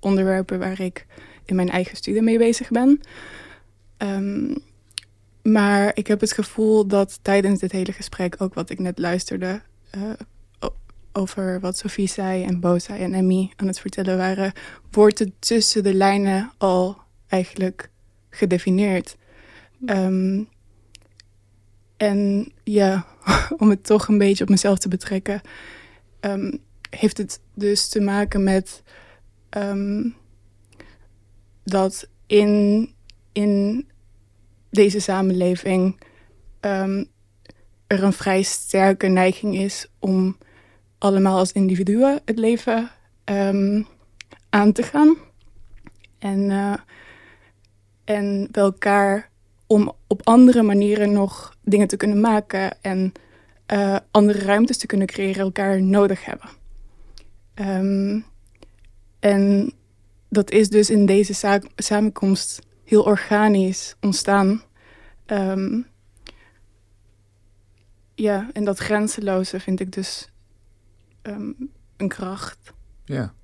[0.00, 1.06] onderwerpen waar ik
[1.44, 3.00] in mijn eigen studie mee bezig ben.
[3.96, 4.54] Ehm,
[5.42, 9.62] maar ik heb het gevoel dat tijdens dit hele gesprek, ook wat ik net luisterde,
[9.90, 10.10] eh,
[11.12, 14.52] over wat Sophie zei en Bo zei en Emmy aan het vertellen waren,
[14.90, 16.96] wordt het tussen de lijnen al
[17.28, 17.90] eigenlijk
[18.30, 19.16] gedefinieerd.
[19.86, 20.42] Ehm,
[21.96, 23.06] en ja,
[23.58, 25.40] om het toch een beetje op mezelf te betrekken,
[26.20, 26.56] ehm,
[26.90, 28.82] heeft het dus te maken met
[29.52, 30.08] ehm,
[31.64, 32.88] dat in,
[33.32, 33.86] in
[34.70, 36.00] deze samenleving
[36.60, 37.04] ehm,
[37.86, 40.36] er een vrij sterke neiging is om
[40.98, 42.90] allemaal als individuen het leven
[43.24, 43.82] ehm,
[44.50, 45.16] aan te gaan.
[46.18, 46.74] En, eh,
[48.04, 49.30] en bij elkaar
[49.66, 53.12] om op andere manieren nog dingen te kunnen maken en
[53.66, 56.48] eh, andere ruimtes te kunnen creëren, elkaar nodig hebben.
[57.54, 58.20] Ehm,
[59.22, 59.72] en
[60.28, 64.62] dat is dus in deze samenkomst heel organisch ontstaan.
[65.26, 65.80] Ehm,
[68.14, 70.28] ja, en dat grenzeloze vind ik dus
[71.22, 71.52] ehm,
[71.96, 72.72] een kracht.
[73.04, 73.34] Ja.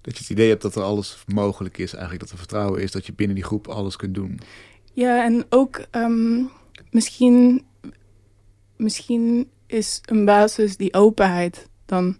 [0.00, 2.22] Dat je het idee hebt dat er alles mogelijk is eigenlijk.
[2.22, 4.40] Dat er vertrouwen is dat je binnen die groep alles kunt doen.
[4.92, 6.42] Ja, en ook ehm,
[6.90, 7.66] misschien,
[8.76, 12.16] misschien is een basis die openheid dan.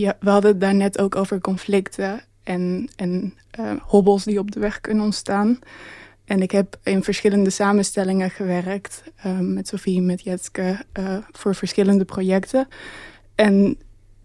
[0.00, 4.50] Ja, we hadden het daar net ook over conflicten en, en eh, hobbels die op
[4.50, 5.58] de weg kunnen ontstaan.
[6.24, 12.04] En ik heb in verschillende samenstellingen gewerkt ehm, met Sofie, met Jetske, eh, voor verschillende
[12.04, 12.68] projecten.
[13.34, 13.78] En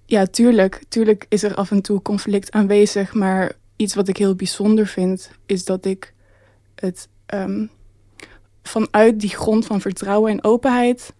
[0.05, 4.35] ja, tuurlijk, tuurlijk is er af en toe conflict aanwezig, maar iets wat ik heel
[4.35, 6.13] bijzonder vind, is dat ik
[6.75, 7.65] het ehm,
[8.63, 11.13] vanuit die grond van vertrouwen en openheid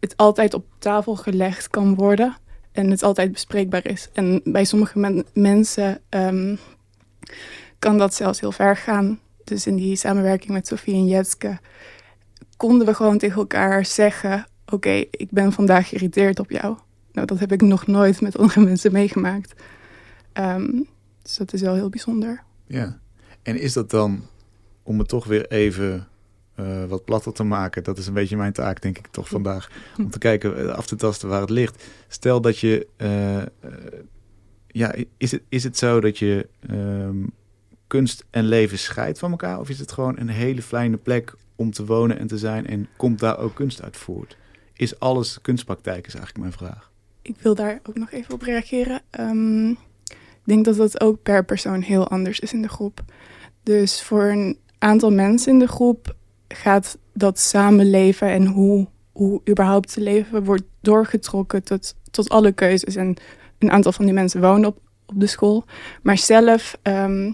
[0.00, 2.36] het altijd op tafel gelegd kan worden
[2.72, 4.08] en het altijd bespreekbaar is.
[4.12, 6.56] En bij sommige men- mensen ehm,
[7.78, 9.18] kan dat zelfs heel ver gaan.
[9.44, 11.58] Dus in die samenwerking met Sofie en Jetske
[12.56, 16.76] konden we gewoon tegen elkaar zeggen: Oké, ik ben vandaag geïrriteerd op jou.
[17.12, 19.62] Nou, dat heb ik nog nooit met andere mensen meegemaakt.
[20.32, 20.70] Ehm,
[21.22, 22.42] dus dat is wel heel bijzonder.
[22.66, 22.98] Ja.
[23.42, 24.22] En is dat dan,
[24.82, 26.08] om het toch weer even
[26.60, 27.84] eh, wat platter te maken.
[27.84, 29.70] Dat is een beetje mijn taak, denk ik, toch vandaag.
[29.98, 31.84] Om te kijken, eh, af te tasten waar het ligt.
[32.08, 32.86] Stel dat je...
[32.96, 33.42] eh,
[34.66, 37.16] ja, is het, is het zo dat je ehm,
[37.86, 39.60] kunst en leven scheidt van elkaar?
[39.60, 42.66] Of is het gewoon een hele fijne plek om te wonen en te zijn...
[42.66, 44.36] en komt daar ook kunst uit voort?
[44.72, 46.90] Is alles kunstpraktijk, is eigenlijk mijn vraag.
[47.22, 49.02] Ik wil daar ook nog even op reageren.
[49.10, 49.70] Ehm,
[50.10, 53.04] ik denk dat dat ook per persoon heel anders is in de groep.
[53.62, 56.14] Dus voor een aantal mensen in de groep
[56.54, 62.96] gaat dat samenleven en hoe, hoe überhaupt te leven wordt doorgetrokken tot, tot alle keuzes.
[62.96, 63.16] En
[63.58, 65.64] een aantal van die mensen wonen op, op de school.
[66.02, 67.32] Maar zelf ehm,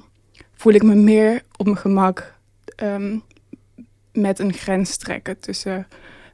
[0.54, 2.34] voel ik me meer op mijn gemak
[2.76, 3.18] ehm,
[4.12, 5.86] met een grens trekken tussen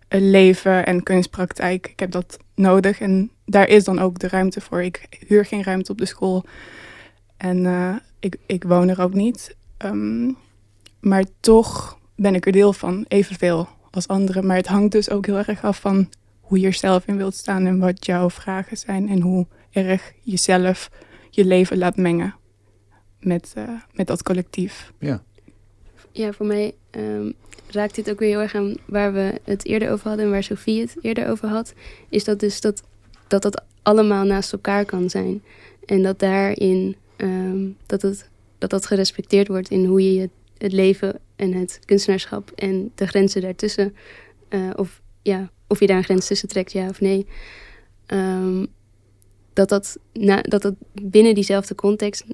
[0.08, 1.86] een leven en kunstpraktijk.
[1.86, 4.82] Ik heb dat nodig en daar is dan ook de ruimte voor.
[4.82, 6.44] Ik huur geen ruimte op de school
[7.36, 9.56] en eh, ik, ik woon er ook niet.
[9.76, 10.30] Ehm,
[11.00, 14.46] maar toch ben ik er deel van, evenveel als anderen.
[14.46, 16.08] Maar het hangt dus ook heel erg af van
[16.40, 20.12] hoe je er zelf in wilt staan en wat jouw vragen zijn en hoe erg
[20.22, 20.90] jezelf
[21.30, 22.34] je leven laat mengen
[23.20, 24.92] met, eh, met dat collectief.
[24.98, 25.22] Ja,
[26.12, 27.30] Ja, voor mij ehm,
[27.70, 30.42] raakt dit ook weer heel erg aan waar we het eerder over hadden en waar
[30.42, 31.74] Sofie het eerder over had.
[32.08, 32.82] Is dat dus dat
[33.28, 35.42] dat, dat allemaal naast elkaar kan zijn.
[35.86, 40.72] En dat daarin ehm, dat, het, dat dat gerespecteerd wordt in hoe je je- het
[40.72, 43.94] leven en het kunstenaarschap en de grenzen daartussen,
[44.48, 47.26] eh, of, ja, of je daar een grens tussen trekt, ja of nee.
[48.06, 48.66] Ehm,
[49.52, 52.24] dat, dat, na, dat dat binnen diezelfde context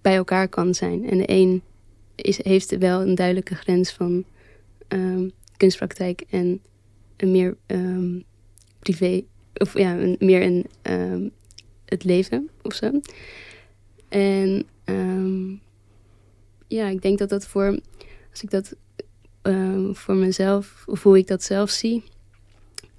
[0.00, 1.08] bij elkaar kan zijn.
[1.10, 1.62] En de een
[2.14, 4.24] is, heeft wel een duidelijke grens van
[4.88, 6.60] ehm, kunstpraktijk en
[7.16, 8.20] een meer ehm,
[8.78, 9.22] privé,
[9.54, 11.32] of ja, een, meer een,
[11.84, 13.00] het leven of zo.
[14.08, 14.66] En
[16.72, 17.78] ja, ik denk dat dat voor,
[18.30, 18.74] als ik dat
[19.42, 22.04] ehm, voor mezelf, of hoe ik dat zelf zie,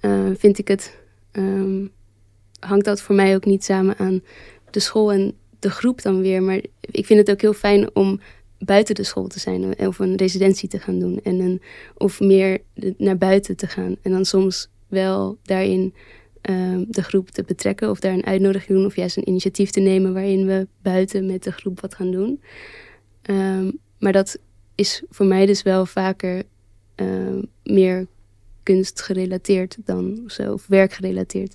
[0.00, 0.96] eh, vind ik het,
[1.30, 1.86] ehm,
[2.58, 4.22] hangt dat voor mij ook niet samen aan
[4.70, 6.42] de school en de groep dan weer.
[6.42, 8.20] Maar ik vind het ook heel fijn om
[8.58, 11.62] buiten de school te zijn of een residentie te gaan doen en een,
[11.94, 12.58] of meer
[12.96, 15.94] naar buiten te gaan en dan soms wel daarin
[16.40, 19.80] ehm, de groep te betrekken of daar een uitnodiging doen of juist een initiatief te
[19.80, 22.40] nemen waarin we buiten met de groep wat gaan doen.
[23.24, 24.38] Ehm, maar dat
[24.74, 26.42] is voor mij dus wel vaker
[26.94, 28.06] ehm, meer
[28.62, 31.54] kunstgerelateerd dan of zo, of werkgerelateerd.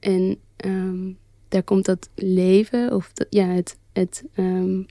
[0.00, 1.12] En ehm,
[1.48, 4.82] daar komt dat leven, of dat, ja, het, het, ehm,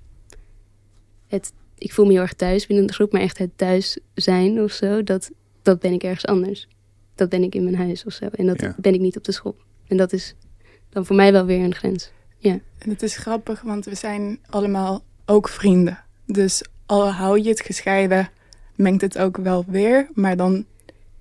[1.28, 4.62] het, ik voel me heel erg thuis binnen de groep, maar echt het thuis zijn
[4.62, 6.68] of zo, dat, dat ben ik ergens anders.
[7.16, 8.26] Dat ben ik in mijn huis of zo.
[8.26, 8.76] En dat Ja.
[8.78, 9.56] ben ik niet op de school.
[9.88, 10.36] En dat is
[10.90, 12.12] dan voor mij wel weer een grens.
[12.42, 16.00] En het is grappig, want we zijn allemaal ook vrienden.
[16.26, 18.30] Dus al hou je het gescheiden,
[18.76, 20.08] mengt het ook wel weer.
[20.14, 20.66] Maar dan,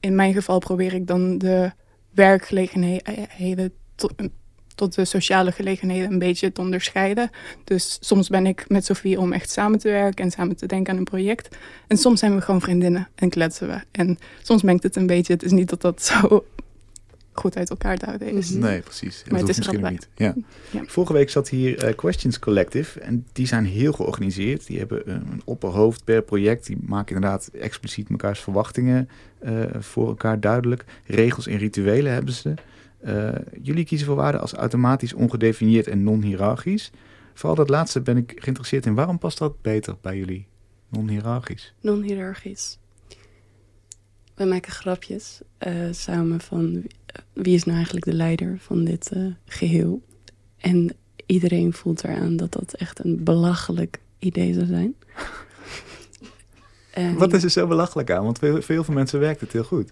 [0.01, 1.73] in mijn geval, probeer ik dan de
[2.11, 4.12] werkgelegenheden tot,
[4.75, 7.31] tot de sociale gelegenheden een beetje te onderscheiden.
[7.64, 10.92] Dus soms ben ik met Sofie om echt samen te werken en samen te denken
[10.92, 11.57] aan een project.
[11.87, 13.81] En soms zijn we gewoon vriendinnen en kletsen we.
[13.90, 15.33] En soms mengt het een beetje.
[15.33, 16.45] Het is niet dat dat zo
[17.40, 18.51] goed uit elkaar te houden is.
[18.51, 18.61] Mhm.
[18.61, 19.18] Nee, precies.
[19.22, 20.09] Dat Maar het is misschien niet.
[20.14, 20.35] Ja.
[20.70, 20.83] Ja.
[20.87, 24.66] Vorige week zat hier eh, Questions Collective en die zijn heel georganiseerd.
[24.66, 26.66] Die hebben een opperhoofd per project.
[26.66, 30.85] Die maken inderdaad expliciet mekaars verwachtingen eh, voor elkaar duidelijk.
[31.07, 32.55] Regels en rituelen hebben ze.
[33.01, 33.29] Eh,
[33.62, 36.90] jullie kiezen voor waarden als automatisch, ongedefinieerd en non-hierarchisch.
[37.35, 38.94] Vooral dat laatste ben ik geïnteresseerd in.
[38.94, 40.46] Waarom past dat beter bij jullie?
[40.88, 41.75] Non-hierarchisch.
[41.81, 42.79] non-hierarchisch.
[44.37, 46.85] We maken grapjes eh, samen van
[47.33, 50.03] wie, is nou eigenlijk de leider van dit eh, geheel.
[50.57, 50.90] En
[51.27, 54.94] iedereen voelt eraan dat dat echt een belachelijk idee zou zijn.
[56.90, 58.25] En Wat is er zo belachelijk aan?
[58.25, 59.90] Want voor heel, veel mensen werkt het heel goed.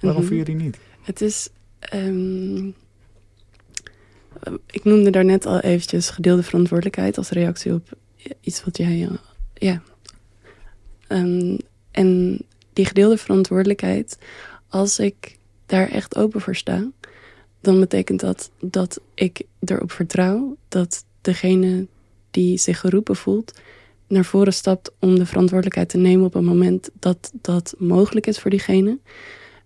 [0.00, 0.28] Waarom Mhm.
[0.28, 0.78] voor jullie niet?
[1.02, 1.48] Het is.
[1.78, 2.66] ehm,
[4.70, 7.88] ik noemde daarnet al eventjes gedeelde verantwoordelijkheid als reactie op
[8.40, 9.02] iets wat jij.
[9.02, 9.10] eh,
[9.54, 9.82] ja.
[11.06, 11.56] Ehm,
[11.90, 12.38] en
[12.74, 14.18] die gedeelde verantwoordelijkheid,
[14.68, 16.90] als ik daar echt open voor sta,
[17.60, 21.86] dan betekent dat dat ik erop vertrouw dat degene
[22.30, 23.52] die zich geroepen voelt,
[24.08, 28.38] naar voren stapt om de verantwoordelijkheid te nemen op het moment dat dat mogelijk is
[28.38, 28.98] voor diegene.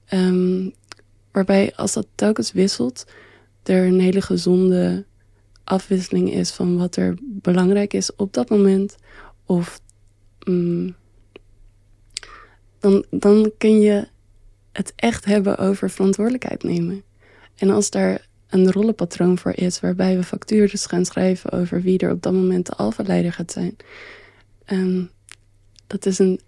[0.04, 0.68] Ehm,
[1.32, 3.06] waarbij als dat telkens wisselt,
[3.62, 5.04] er een hele gezonde
[5.64, 8.96] afwisseling is van wat er belangrijk is op dat moment.
[9.46, 9.80] Of
[10.44, 10.94] mm,
[12.80, 14.08] dan, dan kun je
[14.72, 17.02] het echt hebben over verantwoordelijkheid nemen.
[17.56, 22.10] En als daar een rollenpatroon voor is, waarbij we factures gaan schrijven over wie er
[22.12, 23.76] op dat moment de alfa-leider gaat zijn.
[24.64, 25.02] ehm,
[25.86, 26.40] dat is een,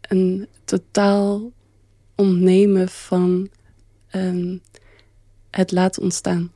[0.00, 1.52] een totaal
[2.14, 3.48] ontnemen van
[4.08, 4.56] ehm,
[5.50, 6.52] het laten ontstaan.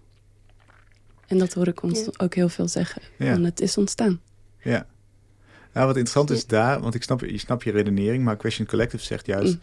[1.27, 2.07] En dat hoor ik ons Ja.
[2.17, 3.03] ook heel veel zeggen.
[3.19, 3.33] Ja.
[3.33, 4.21] Van het is ontstaan.
[4.63, 4.87] Ja.
[5.73, 9.05] Nou, wat interessant is daar, want ik snap, je snap je redenering, maar Question Collective
[9.05, 9.61] zegt juist, Mm.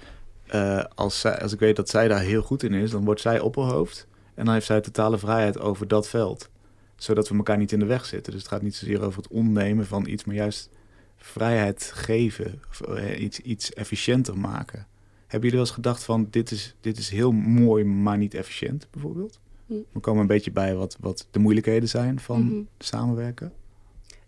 [0.48, 3.22] eh, als, zij, als ik weet dat zij daar heel goed in is, dan wordt
[3.22, 6.50] zij opperhoofd en dan heeft zij totale vrijheid over dat veld.
[6.96, 8.32] Zodat we elkaar niet in de weg zitten.
[8.34, 10.70] Dus het gaat niet zozeer over het onnemen van iets, maar juist
[11.18, 14.88] vrijheid geven, of, eh, iets, iets efficiënter maken.
[15.22, 18.88] Hebben jullie wel eens gedacht van, dit is, dit is heel mooi, maar niet efficiënt,
[18.92, 19.40] bijvoorbeeld?
[19.66, 19.84] Mm.
[19.92, 22.62] We komen een beetje bij wat, wat de moeilijkheden zijn van Mhm.
[22.80, 23.52] samenwerken.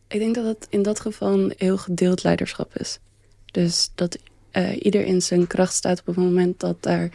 [0.09, 2.99] Ik denk dat het in dat geval een heel gedeeld leiderschap is.
[3.45, 4.17] Dus dat
[4.51, 7.11] eh, ieder in zijn kracht staat op het moment dat daar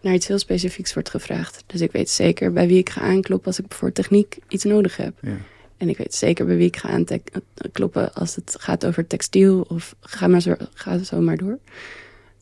[0.00, 1.64] naar iets heel specifieks wordt gevraagd.
[1.66, 4.96] Dus ik weet zeker bij wie ik ga aankloppen als ik voor techniek iets nodig
[4.96, 5.14] heb.
[5.20, 5.36] Ja.
[5.76, 9.94] En ik weet zeker bij wie ik ga aankloppen als het gaat over textiel of
[10.00, 11.58] ga, maar zo, ga zo maar door.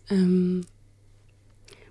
[0.07, 0.59] Ehm,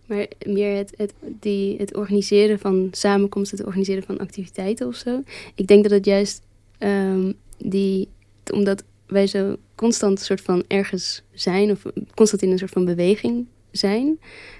[0.05, 5.23] Maar meer het, het, die, het organiseren van samenkomsten, het organiseren van activiteiten of zo.
[5.55, 6.41] Ik denk dat het juist
[6.77, 8.09] ehm, die,
[8.53, 13.47] omdat wij zo constant soort van ergens zijn, of constant in een soort van beweging
[13.71, 14.19] zijn,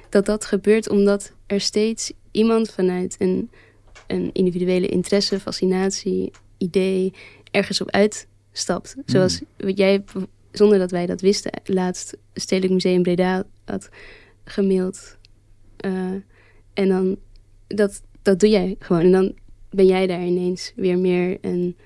[0.10, 3.50] dat dat gebeurt omdat er steeds iemand vanuit een,
[4.08, 7.14] een individuele interesse, fascinatie, idee
[7.52, 8.96] ergens op uitstapt.
[9.06, 10.04] Zoals wat jij,
[10.52, 13.90] zonder dat wij dat wisten, laatst Stedelijk Museum Breda had
[14.44, 15.18] gemaild.
[15.78, 16.12] Eh,
[16.74, 17.18] en dan,
[17.68, 19.02] dat, dat doe jij gewoon.
[19.02, 19.34] En dan
[19.70, 21.78] ben jij daar ineens weer meer een,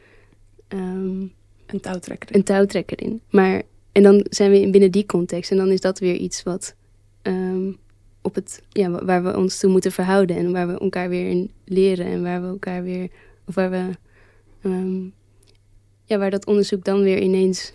[0.70, 1.22] ehm,
[1.66, 2.36] een touwtrekker.
[2.36, 3.22] een touwtrekker in.
[3.30, 5.52] Maar, en dan zijn we in binnen die context.
[5.52, 6.76] En dan is dat weer iets wat
[7.22, 7.72] ehm,
[8.22, 10.36] op het, ja, wa- waar we ons toe moeten verhouden.
[10.36, 12.06] En waar we elkaar weer in leren.
[12.06, 13.10] En waar we elkaar weer,
[13.48, 13.90] of waar we,
[14.62, 15.04] ehm,
[16.06, 17.72] ja, waar dat onderzoek dan weer ineens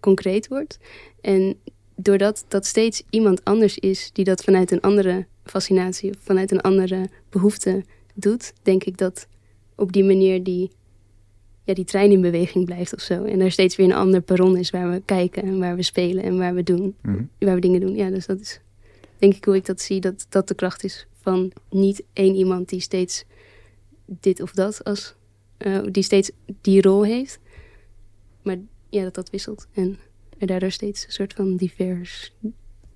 [0.00, 0.78] concreet wordt.
[1.20, 1.56] En
[1.96, 6.60] doordat dat steeds iemand anders is die dat vanuit een andere fascinatie of vanuit een
[6.60, 9.26] andere behoefte doet, denk ik dat
[9.74, 10.70] op die manier die,
[11.70, 13.24] ja, die trein in beweging blijft of zo.
[13.24, 16.22] En er steeds weer een ander perron is waar we kijken en waar we spelen
[16.24, 17.22] en waar we doen, Mhm.
[17.38, 17.94] waar we dingen doen.
[17.94, 18.60] Ja, dus dat is
[19.18, 22.68] denk ik hoe ik dat zie, dat dat de kracht is van niet één iemand
[22.68, 23.24] die steeds
[24.06, 25.14] dit of dat als,
[25.56, 26.30] eh, die steeds
[26.60, 27.38] die rol heeft,
[28.42, 28.56] maar
[28.88, 29.98] ja, dat dat wisselt en
[30.38, 32.32] er daardoor steeds een soort van divers.
[32.40, 32.50] Ja.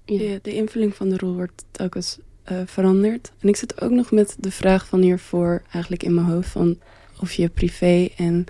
[0.07, 3.33] Ja, de invulling van de rol wordt telkens eh, veranderd.
[3.39, 6.79] En ik zit ook nog met de vraag van hiervoor eigenlijk in mijn hoofd van
[7.21, 8.45] of je privé en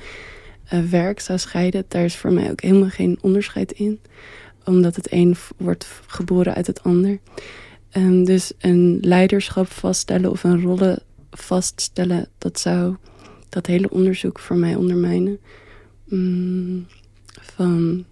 [0.64, 1.84] eh, werk zou scheiden.
[1.88, 4.00] Daar is voor mij ook helemaal geen onderscheid in,
[4.64, 7.18] omdat het een wordt geboren uit het ander.
[7.90, 12.96] En dus een leiderschap vaststellen of een rollen vaststellen, dat zou
[13.48, 15.38] dat hele onderzoek voor mij ondermijnen.
[16.04, 16.86] Mm,
[17.40, 18.04] van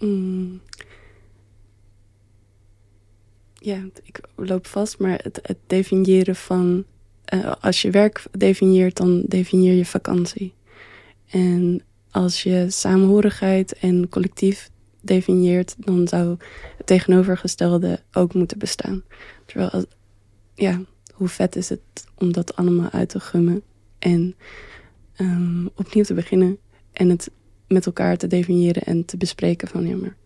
[0.00, 0.60] mm,
[3.54, 6.84] ja, ik loop vast, maar het definiëren van...
[7.26, 10.54] eh, als je werk definieert, dan definieer je vakantie.
[11.26, 15.74] En als je samenhorigheid en collectief definieert...
[15.78, 16.36] dan zou
[16.76, 19.02] het tegenovergestelde ook moeten bestaan.
[19.46, 19.84] Terwijl,
[20.54, 20.80] ja,
[21.12, 21.80] hoe vet is het
[22.14, 23.62] om dat allemaal uit te gummen...
[23.98, 24.34] en
[25.16, 26.58] ehm, opnieuw te beginnen
[26.92, 27.30] en het
[27.68, 29.86] met elkaar te definiëren en te bespreken van...
[29.86, 30.16] ja, maar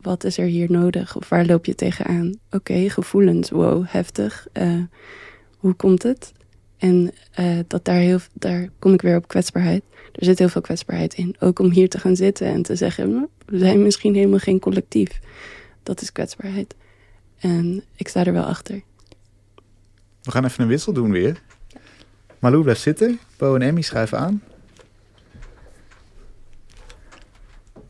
[0.00, 1.16] wat is er hier nodig?
[1.16, 2.38] Of waar loop je tegenaan?
[2.50, 4.46] Oké, gevoelens, wow, heftig.
[4.52, 4.82] Eh,
[5.58, 6.32] hoe komt het?
[6.76, 9.82] En eh, dat daar, heel, daar kom ik weer op kwetsbaarheid.
[10.12, 11.36] Er zit heel veel kwetsbaarheid in.
[11.38, 13.10] Ook om hier te gaan zitten en te zeggen...
[13.10, 15.20] "Nou, we zijn misschien helemaal geen collectief.
[15.82, 16.74] Dat is kwetsbaarheid.
[17.38, 18.82] En ik sta er wel achter.
[20.22, 21.42] We gaan even een wissel doen weer.
[22.38, 23.18] Malou blijft zitten.
[23.36, 24.42] Bo en Emmy schuiven aan.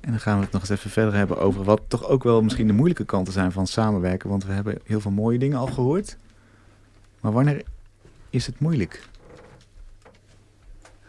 [0.00, 2.42] En dan gaan we het nog eens even verder hebben over wat toch ook wel
[2.42, 4.28] misschien de moeilijke kanten zijn van samenwerken.
[4.28, 6.16] Want we hebben heel veel mooie dingen al gehoord.
[7.20, 7.62] Maar wanneer
[8.31, 9.02] is het moeilijk?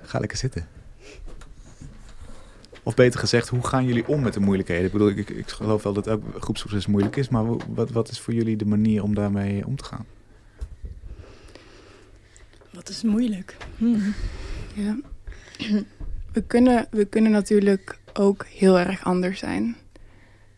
[0.02, 0.68] Ga lekker zitten.
[2.84, 4.86] Of beter gezegd, hoe gaan jullie om met de moeilijkheden?
[4.86, 7.30] Ik bedoel, ik, ik geloof wel dat elk groepsproces moeilijk is.
[7.30, 10.06] Maar wat, wat is voor jullie de manier om daarmee om te gaan?
[12.74, 13.58] Wat is moeilijk.
[13.78, 14.14] Hmm.
[14.74, 14.98] Ja.
[16.32, 19.76] We kunnen, we kunnen natuurlijk ook heel erg anders zijn.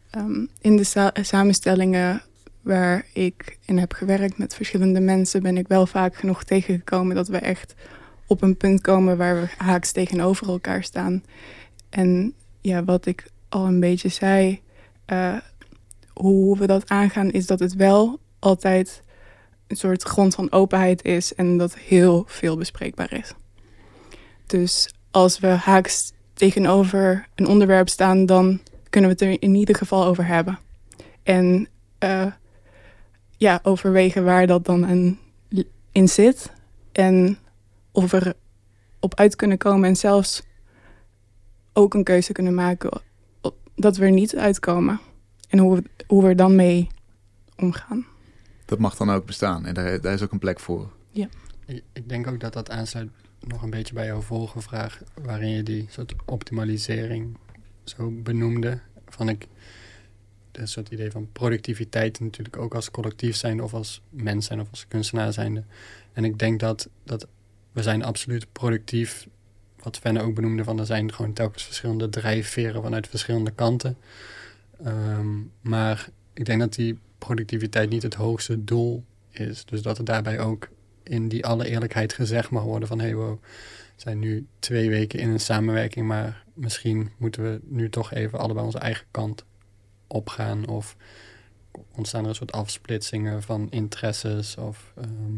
[0.10, 2.22] Ehm, in de sa- samenstellingen
[2.62, 7.28] waar ik in heb gewerkt met verschillende mensen, ben ik wel vaak genoeg tegengekomen dat
[7.28, 7.74] we echt
[8.28, 11.24] op een punt komen waar we haaks tegenover elkaar staan.
[11.90, 14.62] En ja, wat ik al een beetje zei,
[15.06, 15.38] eh,
[16.14, 19.04] hoe we dat aangaan, is dat het wel altijd
[19.68, 23.34] een soort grond van openheid is en dat heel veel bespreekbaar is.
[24.46, 28.60] Dus als we haaks tegenover een onderwerp staan, dan
[28.90, 30.60] kunnen we het er in ieder geval over hebben.
[31.24, 31.68] En
[32.04, 32.26] uh,
[33.42, 35.20] ja, overwegen waar dat dan een,
[35.92, 36.52] in zit.
[36.92, 37.38] En
[37.92, 38.36] of we
[39.00, 40.44] op uit kunnen komen en zelfs
[41.74, 43.02] ook een keuze kunnen maken
[43.76, 45.00] dat we er niet uitkomen.
[45.50, 46.88] En hoe we, hoe we er dan mee
[47.58, 48.06] omgaan.
[48.66, 50.92] Dat mag dan ook bestaan en daar, daar is ook een plek voor.
[51.12, 51.28] Ja.
[51.94, 55.64] Ik denk ook dat dat aansluit nog een beetje bij jouw vorige vraag, waarin je
[55.64, 57.38] die soort optimalisering
[57.84, 58.80] zo benoemde.
[59.08, 59.48] Van ik,
[60.52, 64.68] dat soort idee van productiviteit natuurlijk ook als collectief zijn of als mens zijn of
[64.70, 65.64] als kunstenaar zijnde.
[66.14, 67.28] En ik denk dat, dat
[67.72, 69.28] we zijn absoluut productief.
[69.84, 73.98] Wat Fenne ook benoemde, van er zijn gewoon telkens verschillende drijfveren vanuit verschillende kanten.
[74.84, 79.66] Ehm, maar ik denk dat die productiviteit niet het hoogste doel is.
[79.66, 80.70] Dus dat er daarbij ook
[81.04, 83.00] in die alle eerlijkheid gezegd mag worden van...
[83.00, 83.44] hey, wow,
[83.96, 86.08] we zijn nu twee weken in een samenwerking...
[86.08, 89.46] maar misschien moeten we nu toch even allebei onze eigen kant
[90.12, 90.68] opgaan...
[90.68, 90.96] of
[91.96, 94.58] ontstaan er een soort afsplitsingen van interesses.
[94.58, 95.38] Of, ehm,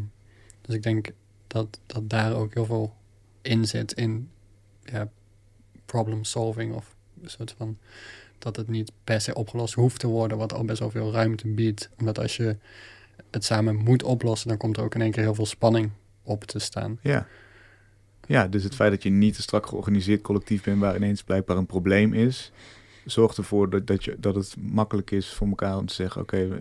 [0.60, 1.12] dus ik denk
[1.46, 2.94] dat, dat daar ook heel veel
[3.42, 4.30] in zit in
[4.82, 5.08] ja,
[5.84, 6.74] problem solving...
[6.74, 7.78] of soort van
[8.38, 11.48] dat het niet per se opgelost hoeft te worden, wat al best wel veel ruimte
[11.48, 11.90] biedt.
[11.98, 12.56] Omdat als je
[13.30, 15.90] het samen moet oplossen, dan komt er ook in één keer heel veel spanning
[16.22, 16.98] op te staan.
[17.02, 17.26] Ja.
[18.26, 21.56] Ja, dus het feit dat je niet een strak georganiseerd collectief bent waar ineens blijkbaar
[21.56, 22.52] een probleem is,
[23.04, 26.56] zorgt ervoor dat, dat, je, dat het makkelijk is voor elkaar om te zeggen: Oké,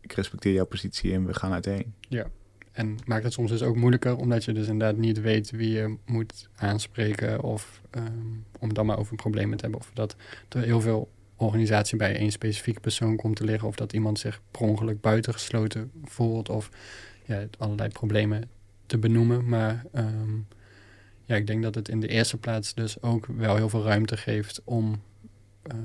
[0.00, 1.94] ik respecteer jouw positie en we gaan uiteen.
[2.08, 2.26] Ja,
[2.72, 5.96] en maakt het soms dus ook moeilijker, omdat je dus inderdaad niet weet wie je
[6.04, 7.42] moet aanspreken.
[7.42, 9.80] Of um, om dan maar over een probleem te hebben.
[9.80, 10.16] Of dat
[10.48, 13.68] er heel veel organisatie bij één specifieke persoon komt te liggen.
[13.68, 16.48] Of dat iemand zich per ongeluk buitengesloten voelt.
[16.48, 16.70] Of
[17.24, 18.48] ja, allerlei problemen
[18.86, 19.48] te benoemen.
[19.48, 20.38] Maar ehm,
[21.24, 24.16] ja, ik denk dat het in de eerste plaats dus ook wel heel veel ruimte
[24.16, 25.02] geeft om,
[25.72, 25.78] uh,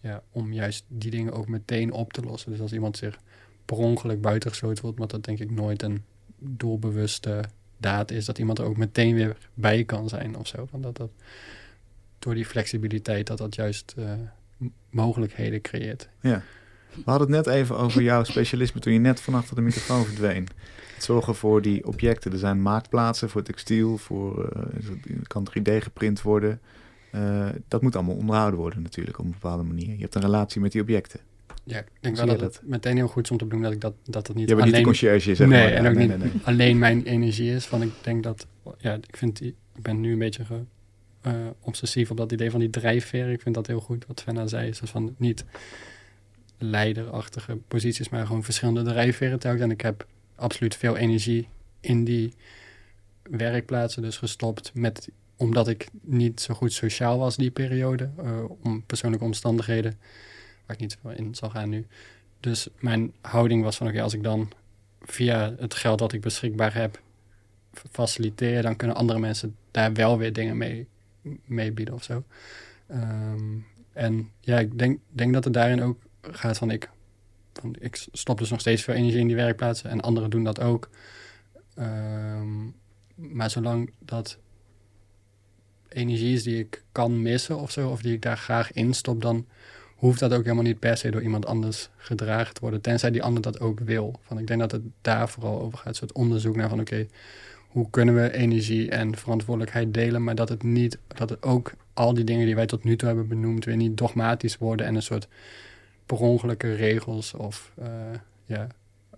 [0.00, 2.50] ja, om juist die dingen ook meteen op te lossen.
[2.50, 3.18] Dus als iemand zich
[3.64, 6.04] per ongeluk buitengesloten wordt, maar dat denk ik nooit een
[6.38, 7.44] doelbewuste
[7.76, 10.66] daad is, dat iemand er ook meteen weer bij kan zijn of zo.
[10.70, 11.10] Van dat dat
[12.18, 14.12] door die flexibiliteit dat dat juist uh,
[14.90, 16.08] mogelijkheden creëert.
[16.20, 16.42] Ja.
[16.94, 20.04] We hadden het net even over jouw specialisme toen je net van achter de microfoon
[20.04, 20.48] verdween.
[20.94, 22.32] Het zorgen voor die objecten.
[22.32, 26.60] Er zijn maakplaatsen voor textiel, voor uh, kan 3D geprint worden.
[27.14, 29.90] Uh, dat moet allemaal onderhouden worden natuurlijk op een bepaalde manier.
[29.90, 31.20] Je hebt een relatie met die objecten.
[31.64, 33.82] Ja, ik denk wel dat, het meteen heel goed is om te benoemen dat ik
[33.82, 34.66] dat, dat het niet je alleen...
[34.66, 35.72] niet de conciërge, zeg nee, maar.
[35.72, 37.66] en ook nee, niet nee, alleen mijn energie is.
[37.66, 38.46] Van ik denk dat...
[38.78, 39.40] Ja, ik vind...
[39.40, 40.60] Ik ben nu een beetje ge,
[41.26, 43.30] uh, obsessief op dat idee van die drijfveer.
[43.30, 44.68] Ik vind dat heel goed wat Fenna zei.
[44.68, 45.44] Is van niet
[46.58, 49.62] leiderachtige posities, maar gewoon verschillende drijfveren telkens.
[49.62, 51.48] En ik heb absoluut veel energie
[51.80, 52.32] in die
[53.22, 55.08] werkplaatsen dus gestopt met
[55.38, 59.98] omdat ik niet zo goed sociaal was die periode, uh, om persoonlijke omstandigheden,
[60.66, 61.86] waar ik niet in zal gaan nu.
[62.40, 64.50] Dus mijn houding was van oké, als ik dan
[65.02, 67.00] via het geld dat ik beschikbaar heb
[67.90, 70.86] faciliteer, dan kunnen andere mensen daar wel weer dingen mee
[71.44, 72.24] meebieden of zo.
[72.90, 76.90] Um, en ja, ik denk, denk dat het daarin ook gaat van ik,
[77.78, 80.90] ik stop dus nog steeds veel energie in die werkplaatsen en anderen doen dat ook.
[81.78, 82.74] Um,
[83.14, 84.38] maar zolang dat
[85.88, 89.22] energie is die ik kan missen of zo, of die ik daar graag in stop,
[89.22, 89.46] dan
[89.94, 93.22] hoeft dat ook helemaal niet per se door iemand anders gedragen te worden, tenzij die
[93.22, 94.20] ander dat ook wil.
[94.22, 97.06] Van, ik denk dat het daar vooral over gaat, een soort onderzoek naar van oké,
[97.68, 102.14] hoe kunnen we energie en verantwoordelijkheid delen, maar dat het niet, dat het ook al
[102.14, 105.02] die dingen die wij tot nu toe hebben benoemd, weer niet dogmatisch worden en een
[105.02, 105.28] soort
[106.06, 107.86] per ongelukke regels of uh,
[108.44, 108.66] ja,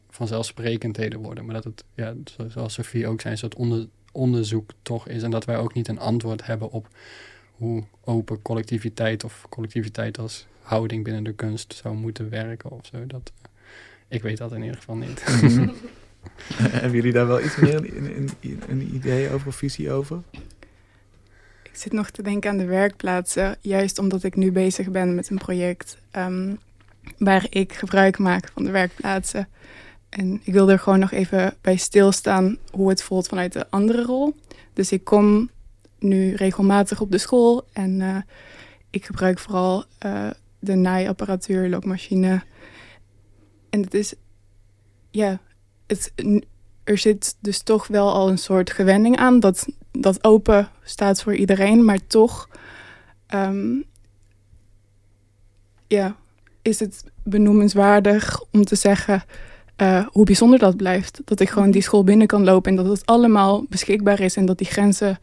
[0.09, 1.45] vanzelfsprekendheden worden.
[1.45, 2.15] Maar dat het, ja,
[2.49, 5.23] zoals Sophie ook zei, een soort onder, onderzoek toch is.
[5.23, 6.89] En dat wij ook niet een antwoord hebben op
[7.57, 13.07] hoe open collectiviteit of collectiviteit als houding binnen de kunst zou moeten werken of zo.
[13.07, 13.49] Dat, uh,
[14.09, 15.23] ik weet dat in ieder geval niet.
[15.25, 15.73] -hmm.
[16.55, 20.23] Hebben jullie daar wel iets meer een, een, een idee over of visie over?
[21.63, 25.31] Ik zit nog te denken aan de werkplaatsen, juist omdat ik nu bezig ben met
[25.31, 26.59] een project um,
[27.19, 29.49] waar ik gebruik maak van de werkplaatsen.
[30.11, 34.03] En ik wil er gewoon nog even bij stilstaan hoe het voelt vanuit de andere
[34.03, 34.35] rol.
[34.73, 35.51] Dus ik kom
[35.99, 38.17] nu regelmatig op de school en uh,
[38.91, 42.43] ik gebruik vooral uh, de naaiapparatuur, lokmachine.
[43.71, 44.15] En het is,
[45.11, 45.41] ja,
[46.85, 51.35] er zit dus toch wel al een soort gewenning aan dat, dat open staat voor
[51.35, 52.49] iedereen, maar toch
[53.35, 53.85] um,
[55.87, 56.17] ja,
[56.63, 59.23] is het benoemenswaardig om te zeggen
[59.83, 61.21] uh, hoe bijzonder dat blijft.
[61.25, 64.47] Dat ik gewoon die school binnen kan lopen en dat het allemaal beschikbaar is en
[64.47, 65.19] dat die grenzen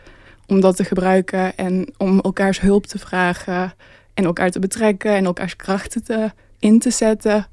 [0.47, 3.73] om dat te gebruiken en om elkaars hulp te vragen
[4.13, 7.47] en elkaar te betrekken en elkaars krachten te in te zetten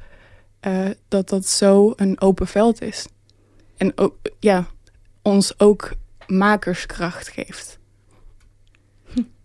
[0.61, 3.07] eh, dat dat zo een open veld is.
[3.76, 4.66] En ook, ja,
[5.22, 5.92] ons ook
[6.26, 7.78] makerskracht geeft.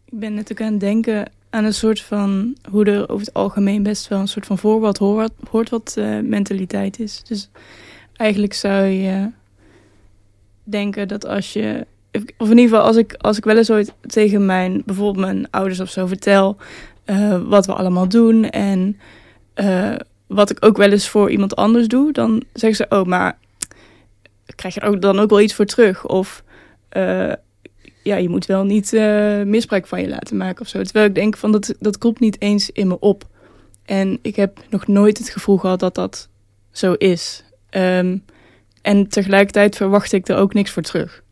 [0.05, 3.83] Ik ben natuurlijk aan het denken aan een soort van hoe er over het algemeen
[3.83, 7.23] best wel een soort van voor wat hoort, hoort wat uh, mentaliteit is.
[7.23, 7.49] Dus
[8.15, 9.29] eigenlijk zou je
[10.63, 13.93] denken dat als je, of in ieder geval als ik, als ik wel eens ooit
[14.01, 16.57] tegen mijn, bijvoorbeeld mijn ouders of zo vertel
[17.05, 18.99] uh, wat we allemaal doen en
[19.55, 19.95] uh,
[20.27, 23.37] wat ik ook wel eens voor iemand anders doe, dan zeggen ze, oh, maar
[24.55, 26.05] krijg je er ook, dan ook wel iets voor terug?
[26.05, 26.43] Of
[28.03, 30.83] ja, je moet wel niet uh, misbruik van je laten maken of zo.
[30.83, 33.27] Terwijl ik denk van dat, dat komt niet eens in me op.
[33.85, 36.29] En ik heb nog nooit het gevoel gehad dat dat
[36.71, 37.43] zo is.
[37.69, 38.23] Um,
[38.81, 41.23] en tegelijkertijd verwacht ik er ook niks voor terug.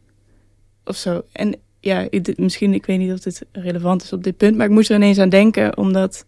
[0.85, 1.23] Of zo.
[1.31, 4.65] En ja, ik, misschien, ik weet niet of dit relevant is op dit punt, maar
[4.65, 6.25] ik moest er ineens aan denken, omdat